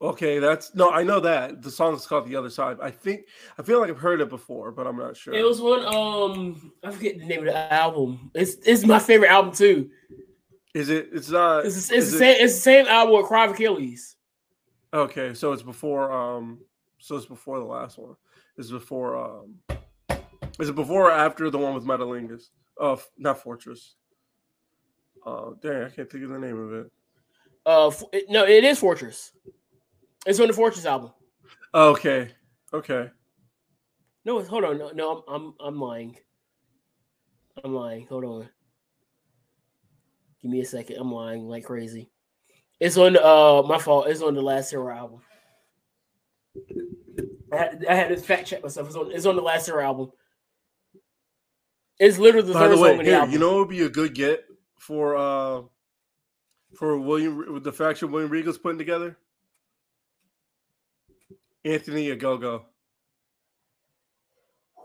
[0.00, 3.22] Okay, that's no, I know that the song is called "The Other Side." I think
[3.58, 5.34] I feel like I've heard it before, but I'm not sure.
[5.34, 5.84] It was one.
[5.84, 8.30] Um, I forget the name of the album.
[8.34, 9.90] It's it's my favorite album too.
[10.72, 11.08] Is it?
[11.12, 11.66] It's not.
[11.66, 12.44] It's it's is the it- same.
[12.44, 14.14] It's the same album with Cry of Achilles.
[14.94, 16.12] Okay, so it's before.
[16.12, 16.60] Um,
[16.98, 18.14] so it's before the last one.
[18.56, 19.16] Is before.
[19.16, 19.56] Um,
[20.60, 22.50] is it before or after the one with Metalingus?
[22.78, 23.96] Oh, f- not Fortress.
[25.26, 25.82] Oh, dang!
[25.82, 26.90] I can't think of the name of it.
[27.66, 27.90] Uh,
[28.28, 29.32] no, it is Fortress.
[30.28, 31.10] It's on the Fortress album.
[31.74, 32.28] Okay,
[32.74, 33.10] okay.
[34.26, 34.78] No, hold on.
[34.78, 36.18] No, no, I'm I'm I'm lying.
[37.64, 38.06] I'm lying.
[38.08, 38.48] Hold on.
[40.42, 40.96] Give me a second.
[40.98, 42.10] I'm lying like crazy.
[42.78, 44.08] It's on uh my fault.
[44.08, 45.20] It's on the last Zero album.
[47.50, 48.88] I had, I had to fact check myself.
[48.88, 50.10] It's on it's on the last Zero album.
[51.98, 53.32] It's literally the By third the way, song in the here, album.
[53.32, 54.44] you know what would be a good get
[54.78, 55.62] for uh
[56.76, 59.16] for William the faction William Regal's putting together?
[61.64, 62.62] Anthony Ogogo.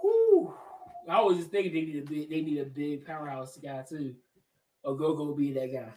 [0.01, 0.53] Whew.
[1.09, 4.15] I was just thinking they need a big they need a big powerhouse guy too.
[4.83, 5.89] Or go go be that guy.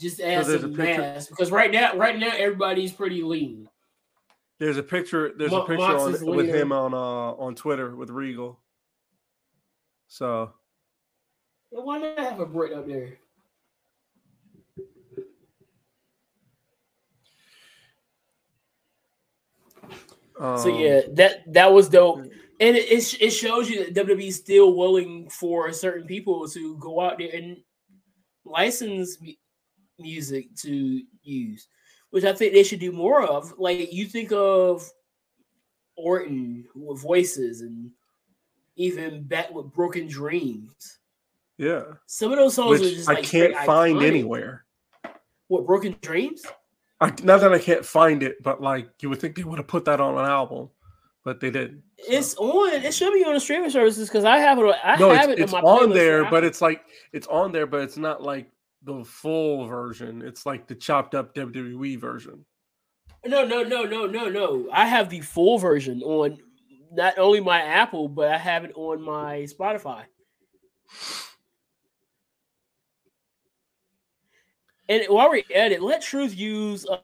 [0.00, 3.68] Just add there's some mass because right now right now everybody's pretty lean.
[4.58, 5.32] There's a picture.
[5.36, 8.60] There's Mo- a picture on, with him on uh on Twitter with Regal.
[10.06, 10.52] So
[11.70, 13.18] Well, Why not have a Brit up there?
[20.38, 22.20] Um, So yeah, that that was dope.
[22.60, 26.76] and it, it, it shows you that WWE is still willing for certain people to
[26.78, 27.56] go out there and
[28.44, 29.32] license mu-
[29.98, 31.68] music to use,
[32.10, 33.52] which I think they should do more of.
[33.58, 34.88] Like you think of
[35.96, 37.90] Orton with voices and
[38.76, 40.98] even back with Broken Dreams.
[41.56, 41.82] Yeah.
[42.06, 44.06] Some of those songs are Which just I like can't find iconic.
[44.06, 44.64] anywhere.
[45.48, 46.42] What Broken Dreams?
[47.00, 49.68] I, not that I can't find it, but like you would think they would have
[49.68, 50.70] put that on an album,
[51.24, 51.82] but they didn't.
[51.96, 52.72] It's on.
[52.72, 54.74] It should be on the streaming services because I have it.
[54.82, 56.82] I no, have it's, it it's in my on there, but it's like
[57.12, 58.50] it's on there, but it's not like
[58.82, 60.22] the full version.
[60.22, 62.44] It's like the chopped up WWE version.
[63.26, 64.68] No, no, no, no, no, no.
[64.72, 66.38] I have the full version on
[66.92, 70.04] not only my Apple, but I have it on my Spotify.
[74.88, 76.98] And while we're at it, let Truth use uh,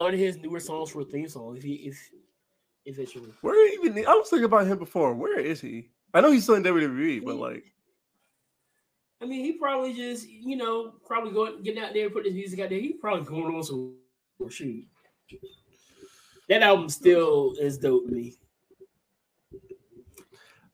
[0.00, 2.10] on his newer songs for a theme song if he if
[2.86, 3.32] eventually.
[3.42, 5.14] Where even I was thinking about him before.
[5.14, 5.90] Where is he?
[6.14, 7.64] I know he's still in WWE, but like
[9.20, 12.38] I mean, he probably just you know probably going getting out there and putting his
[12.38, 12.80] music out there.
[12.80, 13.94] He probably going on some
[14.48, 14.84] shoot.
[16.48, 18.34] That album still is dope to me.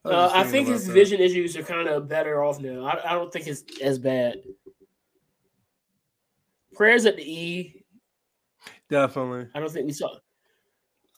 [0.03, 0.93] was Uh, I think his that.
[0.93, 2.85] vision issues are kind of better off now.
[2.85, 4.41] I, I don't think it's as bad.
[6.79, 7.83] Prayers at the E.
[8.89, 9.49] definitely.
[9.53, 10.15] I don't think we saw.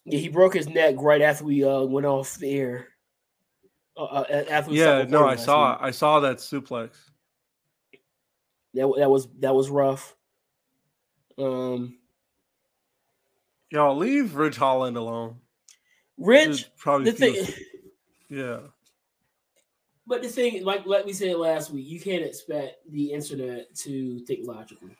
[0.05, 2.88] Yeah, he broke his neck right after we uh, went off the air.
[3.95, 5.80] Uh, uh, after we Yeah, no, I saw week.
[5.84, 6.89] I saw that suplex.
[8.74, 8.91] that.
[8.97, 10.16] That was that was rough.
[11.38, 11.99] Um,
[13.70, 15.36] Y'all leave Ridge Holland alone.
[16.18, 17.45] Rich, probably the thing,
[18.30, 18.62] yeah.
[20.07, 24.26] but the thing, like like we said last week, you can't expect the internet to
[24.26, 24.97] think logically.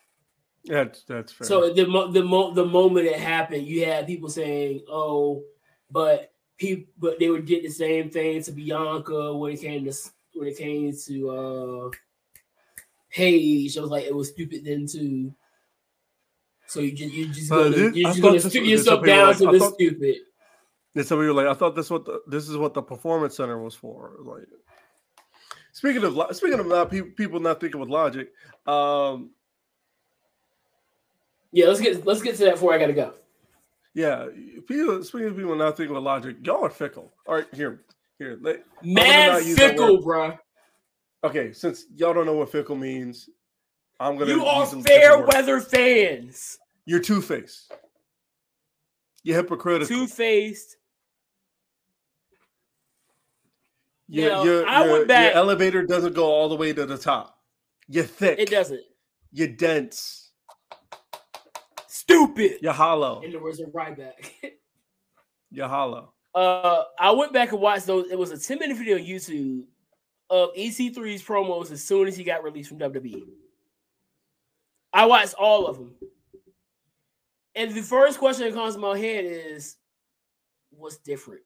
[0.66, 1.47] That's that's fair.
[1.47, 5.43] So the mo- the mo- the moment it happened, you had people saying, "Oh,
[5.89, 9.93] but people, but they would get the same thing to Bianca when it came to
[10.36, 11.89] when it came to uh
[13.12, 15.34] Paige." I was like, it was stupid then too.
[16.68, 19.38] So you just you just But gonna, this- you're just gonna was- yourself down like-
[19.39, 20.16] to I this thought- stupid.
[20.93, 23.38] And some people were like, I thought this what the this is what the performance
[23.38, 24.18] center was for.
[24.24, 24.43] Like,
[25.72, 28.32] speaking of speaking of not people not thinking with logic,
[28.68, 29.32] um,
[31.52, 33.14] Yeah, let's get let's get to that before I gotta go.
[33.93, 34.28] yeah,
[34.68, 37.12] people speaking of people not thinking with logic, y'all are fickle.
[37.28, 37.82] All right, here,
[38.20, 38.38] here.
[38.41, 40.38] Let, Mad not use that fickle, bro.
[41.24, 43.30] okay, since y'all don't know what fickle means,
[43.99, 44.32] I'm gonna.
[44.32, 46.58] You are fair weather fans.
[46.86, 47.72] You're two faced.
[49.24, 49.88] You're hypocritical.
[49.88, 50.78] Two faced.
[54.10, 56.97] Now, your, I your- went back- your elevator doesn't go all the way to the
[56.97, 57.38] top.
[57.88, 58.39] You're thick.
[58.39, 58.82] It doesn't.
[59.32, 60.20] You're dense.
[62.12, 62.57] Stupid.
[62.62, 63.22] You're hollow.
[63.22, 64.32] In the words of Ryback.
[65.51, 66.14] You're hollow.
[66.36, 68.09] uh, I went back and watched those.
[68.12, 69.64] It was a 10 minute video on YouTube
[70.30, 73.24] of EC3's promos as soon as he got released from WWE.
[74.93, 75.95] I watched all of them.
[77.55, 79.78] And the first question that comes to my head is
[80.70, 81.41] what's different?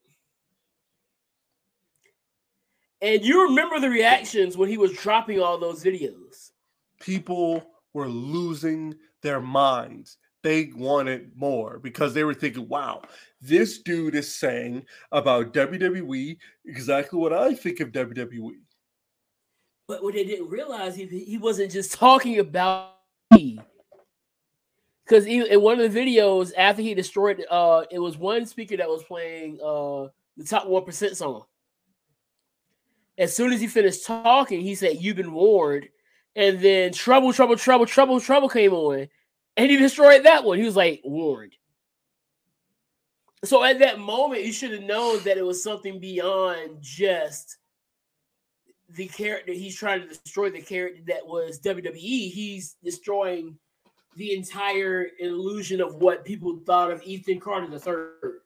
[3.01, 6.51] And you remember the reactions when he was dropping all those videos.
[6.99, 7.63] People
[7.93, 10.17] were losing their minds.
[10.45, 13.01] They wanted more because they were thinking, wow,
[13.41, 18.57] this dude is saying about WWE exactly what I think of E." WWE.
[19.87, 22.91] But what they didn't realize, he, he wasn't just talking about
[23.33, 23.57] me.
[25.03, 28.87] Because in one of the videos, after he destroyed, uh, it was one speaker that
[28.87, 31.45] was playing uh the top one percent song.
[33.17, 35.89] As soon as he finished talking, he said, "You've been warned,"
[36.35, 39.07] and then trouble, trouble, trouble, trouble, trouble came on,
[39.57, 40.57] and he destroyed that one.
[40.57, 41.53] He was like warned.
[43.43, 47.57] So at that moment, you should have known that it was something beyond just
[48.89, 52.31] the character he's trying to destroy the character that was WWE.
[52.31, 53.57] He's destroying
[54.15, 58.39] the entire illusion of what people thought of Ethan Carter the third.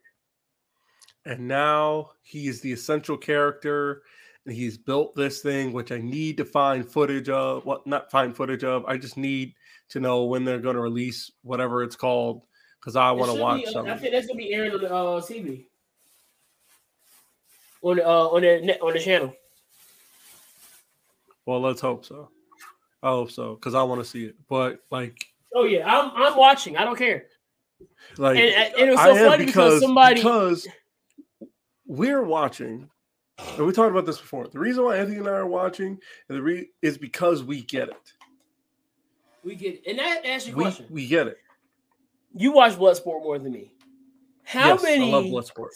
[1.26, 4.01] And now he is the essential character,
[4.45, 7.66] and he's built this thing, which I need to find footage of.
[7.66, 8.86] What not find footage of?
[8.86, 9.53] I just need
[9.89, 12.43] to know when they're going to release whatever it's called
[12.79, 13.97] because I want to watch I something.
[13.97, 15.65] think that's gonna be aired on the uh, TV
[17.81, 19.33] on the, uh, on the net, on the channel.
[21.45, 22.29] Well, let's hope so.
[23.01, 24.35] I hope so because I want to see it.
[24.49, 25.25] But like,
[25.55, 26.77] Oh yeah, I'm I'm watching.
[26.77, 27.25] I don't care.
[28.17, 30.67] like And, and it was so am funny because, somebody because
[31.87, 32.89] we're watching,
[33.57, 34.47] and we talked about this before.
[34.47, 37.87] The reason why Anthony and I are watching and the re- is because we get
[37.89, 38.13] it.
[39.43, 39.83] We get it.
[39.87, 40.85] and that ask you a We, question.
[40.89, 41.37] we get it.
[42.35, 43.71] You watch Bloodsport more than me.
[44.43, 45.69] How Yes, I many love Bloodsport.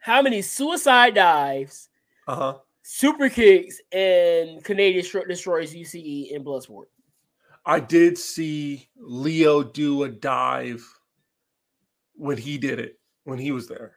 [0.00, 1.88] how many suicide dives,
[2.26, 2.58] Uh huh.
[2.82, 6.86] super kicks, and Canadian Stro- destroys see in Bloodsport.
[7.66, 10.84] I did see Leo do a dive
[12.14, 13.96] when he did it, when he was there.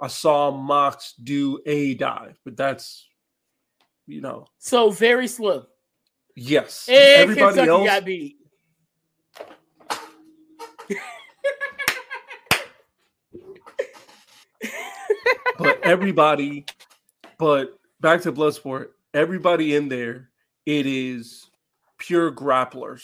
[0.00, 3.06] I saw Mox do a dive, but that's,
[4.06, 5.64] you know, So very slim.
[6.36, 6.88] Yes.
[6.88, 6.96] And
[7.30, 8.36] Everybody Kentucky else, got beat.
[15.58, 16.64] but everybody,
[17.38, 20.30] but back to Bloodsport, everybody in there,
[20.66, 21.50] it is
[21.98, 23.02] pure grapplers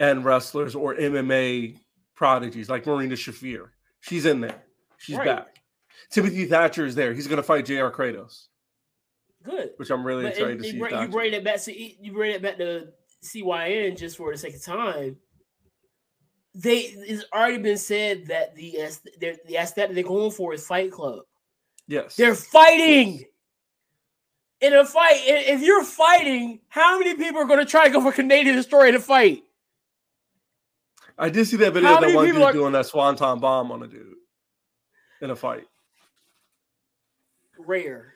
[0.00, 1.78] and wrestlers or MMA
[2.14, 3.68] prodigies like Marina Shafir.
[4.00, 4.62] She's in there.
[4.98, 5.26] She's Right.
[5.26, 5.58] back.
[6.10, 7.12] Timothy Thatcher is there.
[7.12, 8.48] He's going to fight JR Kratos,
[9.42, 9.72] Good.
[9.76, 10.78] which I'm really But excited and- to see.
[10.78, 11.58] bring- you bring it back.
[11.58, 15.16] See, you bring it back to CYN just for the sake of time.
[16.54, 18.76] They it's already been said that the
[19.46, 21.20] the aesthetic they're going for is Fight Club.
[21.88, 22.14] Yes.
[22.16, 23.24] They're fighting
[24.60, 25.20] in a fight.
[25.24, 28.92] If you're fighting, how many people are going to try to go for Canadian Destroyer
[28.92, 29.42] to fight?
[31.18, 33.82] I did see that video How that one dude are- doing that swanton bomb on
[33.82, 34.14] a dude
[35.20, 35.64] in a fight.
[37.58, 38.11] Rare.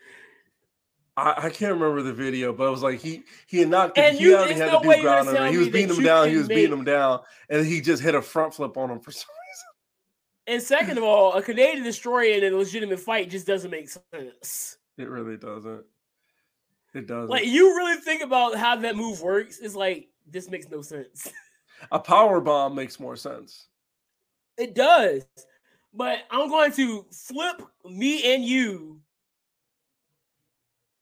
[1.18, 4.16] I, I can't remember the video, but it was like he he had knocked And
[4.16, 5.40] he you- already there's had no to way do you're gonna ground under.
[5.40, 6.28] tell He was beating him down.
[6.28, 9.10] He was beating him down, and he just hit a front flip on him for
[9.12, 9.28] some
[10.46, 10.54] reason.
[10.54, 14.76] And second of all, a Canadian Destroyer in a legitimate fight just doesn't make sense.
[14.98, 15.84] It really doesn't.
[16.94, 17.28] It doesn't.
[17.30, 21.30] Like you really think about how that move works, it's like this makes no sense.
[21.90, 23.68] a power bomb makes more sense.
[24.58, 25.26] It does.
[25.92, 29.00] But I'm going to flip me and you.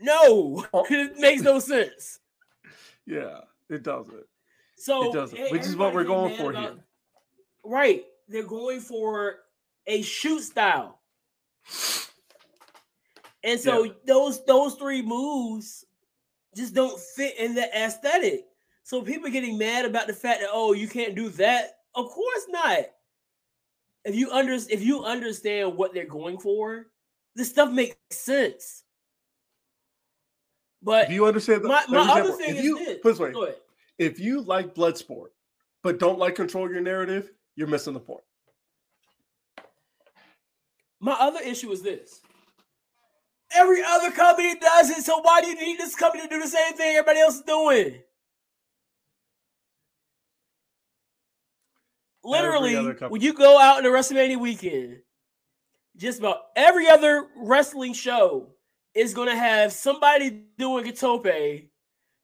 [0.00, 0.86] No, Oh.
[0.90, 2.20] it makes no sense.
[3.06, 3.40] Yeah,
[3.70, 4.24] it doesn't.
[4.76, 6.84] So It doesn't, which is what we're going for mad here.
[7.64, 8.04] Right.
[8.28, 9.40] They're going for
[9.86, 11.00] a shoot style.
[13.42, 13.92] And so Yeah.
[14.06, 15.84] those those three moves
[16.56, 18.46] just don't fit in the aesthetic.
[18.82, 21.78] So people getting mad about the fact that oh you can't do that.
[21.94, 22.86] Of course not.
[24.04, 26.86] If you under if you understand what they're going for,
[27.34, 28.83] this stuff makes sense.
[30.84, 32.98] But If you understand, the, my, my other example, thing if is you this.
[33.02, 33.54] put this way,
[33.98, 35.28] if you like Bloodsport
[35.82, 38.22] but don't like control your narrative, you're missing the point.
[41.00, 42.20] My other issue is this.
[43.54, 46.48] Every other company does it, so why do you need this company to do the
[46.48, 48.00] same thing everybody else is doing?
[52.24, 52.74] Literally,
[53.08, 55.00] when you go out in a WrestleMania weekend,
[55.96, 58.53] just about every other wrestling show
[58.94, 61.26] is going to have somebody doing a tope,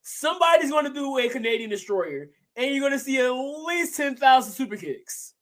[0.02, 4.52] somebody's going to do a Canadian Destroyer, and you're going to see at least 10,000
[4.52, 5.34] super kicks.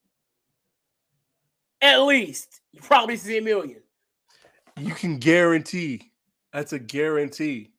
[1.81, 2.61] At least.
[2.73, 3.81] You probably see a million.
[4.77, 6.13] You can guarantee.
[6.53, 7.73] That's a guarantee.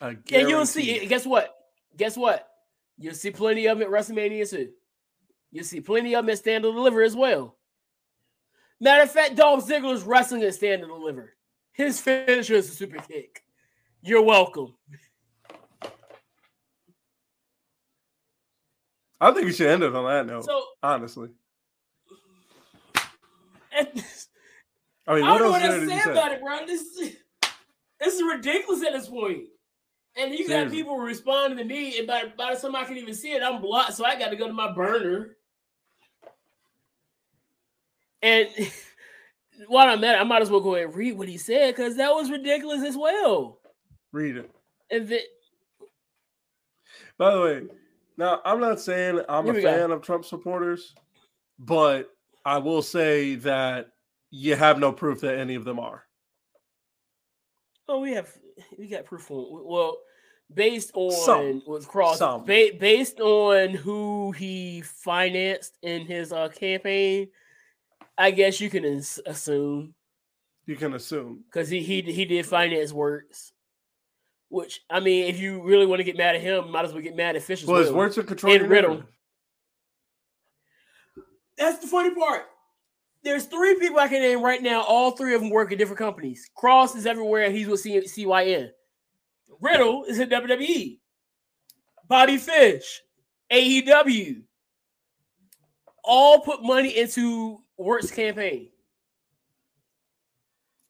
[0.00, 0.50] A And guarantee.
[0.50, 1.06] you'll see.
[1.06, 1.54] Guess what?
[1.96, 2.48] Guess what?
[2.98, 4.70] You'll see plenty of them at WrestleMania too.
[5.50, 7.56] You'll see plenty of them at Stand and Deliver as well.
[8.80, 11.34] Matter of fact, Dolph Ziggler's wrestling at Stand and Deliver.
[11.74, 13.42] His finisher is a super kick.
[14.00, 14.74] You're welcome.
[19.20, 20.44] I think we should end it on that note.
[20.44, 21.30] So, honestly,
[23.76, 23.88] and,
[25.06, 26.40] I mean, I what don't know else what there to did you say about it,
[26.40, 26.66] bro.
[26.66, 27.16] This, is-
[27.98, 29.44] this is ridiculous at this point.
[30.16, 33.14] And you got people responding to me, and by, by the time I can even
[33.14, 35.36] see it, I'm blocked, so I got to go to my burner.
[38.22, 38.48] And
[39.68, 41.96] while I'm at it, I might as well go and read what he said because
[41.96, 43.58] that was ridiculous as well.
[44.12, 44.50] Read it.
[44.90, 45.08] And
[47.18, 47.62] By the way,
[48.16, 49.72] now I'm not saying I'm a we go.
[49.72, 50.94] fan of Trump supporters,
[51.58, 52.10] but
[52.44, 53.88] I will say that
[54.30, 56.04] you have no proof that any of them are.
[57.88, 58.30] oh, we have
[58.78, 59.98] we got proof on well,
[60.52, 61.62] based on Some.
[61.66, 67.28] what's cross ba- based on who he financed in his uh, campaign.
[68.16, 69.94] I guess you can ins- assume
[70.66, 71.44] You can assume.
[71.46, 73.52] because he he he did finance works.
[74.48, 77.02] Which I mean, if you really want to get mad at him, might as well
[77.02, 77.98] get mad at Fish as Well, his well.
[77.98, 78.90] words are control And Riddle.
[78.94, 79.10] narrative.
[81.56, 82.42] That's the funny part.
[83.22, 84.82] There's three people I can name right now.
[84.82, 86.50] All three of them work at different companies.
[86.54, 87.44] Cross is everywhere.
[87.44, 88.70] and He's with C- CYN.
[89.60, 90.98] Riddle is at WWE.
[92.06, 93.00] Bobby Fish,
[93.50, 94.42] AEW.
[96.02, 98.68] All put money into Works campaign.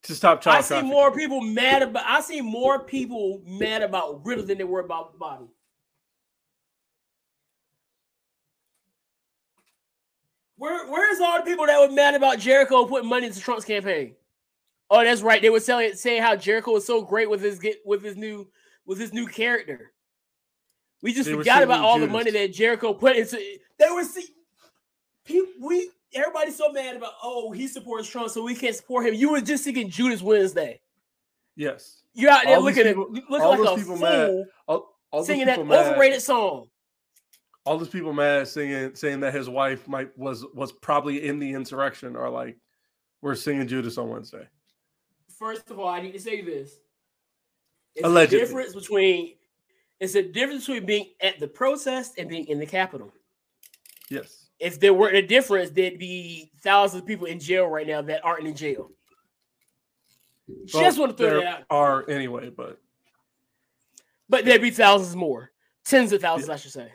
[0.04, 0.90] to stop child I see trafficking.
[0.90, 2.04] more people mad about.
[2.06, 5.46] I see more people mad about Riddle than they were about Bobby.
[10.56, 14.14] Where, where's all the people that were mad about Jericho putting money into Trump's campaign?
[14.90, 15.42] Oh, that's right.
[15.42, 18.48] They were saying saying how Jericho was so great with his get with his new
[18.86, 19.92] with his new character.
[21.02, 23.38] We just They forgot about all the money that Jericho put into.
[23.78, 24.28] They were see,
[25.24, 25.50] people.
[25.60, 27.12] We everybody's so mad about.
[27.22, 29.14] Oh, he supports Trump, so we can't support him.
[29.14, 30.80] You were just singing Judas Wednesday.
[31.56, 32.02] Yes.
[32.14, 34.44] You're out there All looking at people- looking all like those a people fool mad.
[34.68, 36.68] All, all singing that mad- overrated song.
[37.66, 41.52] all those people mad singing saying that his wife might was was probably in the
[41.52, 42.56] insurrection or like
[43.22, 44.46] we're singing Judas on Wednesday.
[45.38, 46.76] First of all, I need to say this.
[47.96, 48.38] It's Allegedly.
[48.38, 49.34] a difference between
[50.00, 53.12] it's a difference between being at the protest and being in the Capitol.
[54.10, 54.43] Yes.
[54.60, 58.24] If there weren't a difference, there'd be thousands of people in jail right now that
[58.24, 58.90] aren't in jail.
[60.66, 61.64] Just want to throw that out.
[61.70, 62.78] are anyway, but
[64.28, 65.50] But there'd be thousands more.
[65.84, 66.92] Tens of thousands, I should say.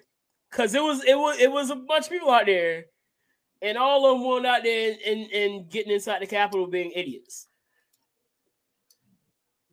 [0.52, 2.86] Cause it was it was it was a bunch of people out there,
[3.62, 6.92] and all of them went out there and, and, and getting inside the Capitol being
[6.96, 7.48] idiots.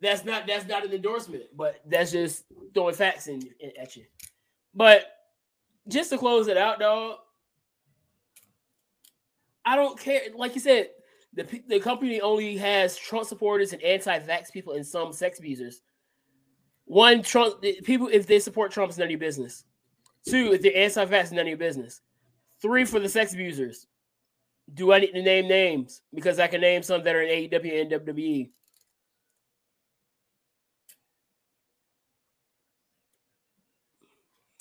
[0.02, 4.04] That's not that's not an endorsement, but that's just throwing facts in, in- at you.
[4.74, 5.06] But
[5.88, 7.16] just to close it out, dog,
[9.66, 10.22] I don't care.
[10.34, 10.90] Like you said,
[11.34, 15.82] the the company only has Trump supporters and anti-vax people and some sex abusers.
[16.86, 19.64] One, Trump people if they support Trump, it's none of your business.
[20.26, 22.00] Two, if they're anti-vax, none of your business.
[22.62, 23.86] Three, for the sex abusers.
[24.72, 26.02] Do I need to name names?
[26.12, 28.50] Because I can name some that are in AEW and WWE.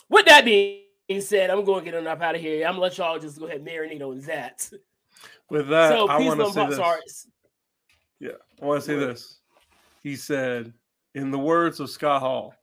[0.09, 0.83] With that being
[1.21, 2.67] said, I'm going to get on up out of here.
[2.67, 4.69] I'm gonna let y'all just go ahead and marinate on that.
[5.49, 6.79] with that, so I peace want to on say Pop this.
[6.79, 7.27] Tarts.
[8.19, 8.29] Yeah,
[8.61, 9.39] I want to say this.
[10.01, 10.73] He said,
[11.13, 12.53] in the words of Scott Hall,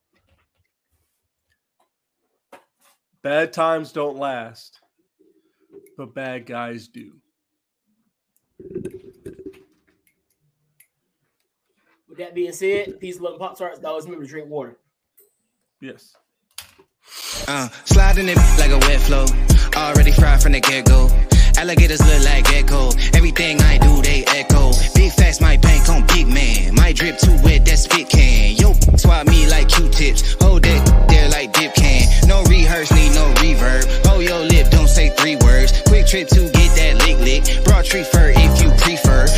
[3.23, 4.81] bad times don't last,
[5.97, 7.17] but bad guys do.
[12.09, 13.83] With that being said, peace, love, and Pop Tarts.
[13.83, 14.77] Always remember to drink water.
[15.81, 16.15] Yes.
[17.49, 19.25] Uh, sliding it like a wet flow.
[19.75, 21.09] Already fried from the get go.
[21.63, 22.91] Alligators look like echo.
[23.15, 24.73] Everything I do, they echo.
[24.97, 26.75] Big facts, my bank on big man.
[26.75, 28.57] My drip too wet, that spit can.
[28.57, 30.35] Yo, swap me like Q-tips.
[30.43, 32.27] Hold that there like dip can.
[32.27, 33.87] No rehearse, need no reverb.
[34.07, 35.71] Hold your lip, don't say three words.
[35.87, 37.65] Quick trip to get that lick lick.
[37.65, 39.29] Broad tree fur if you prefer.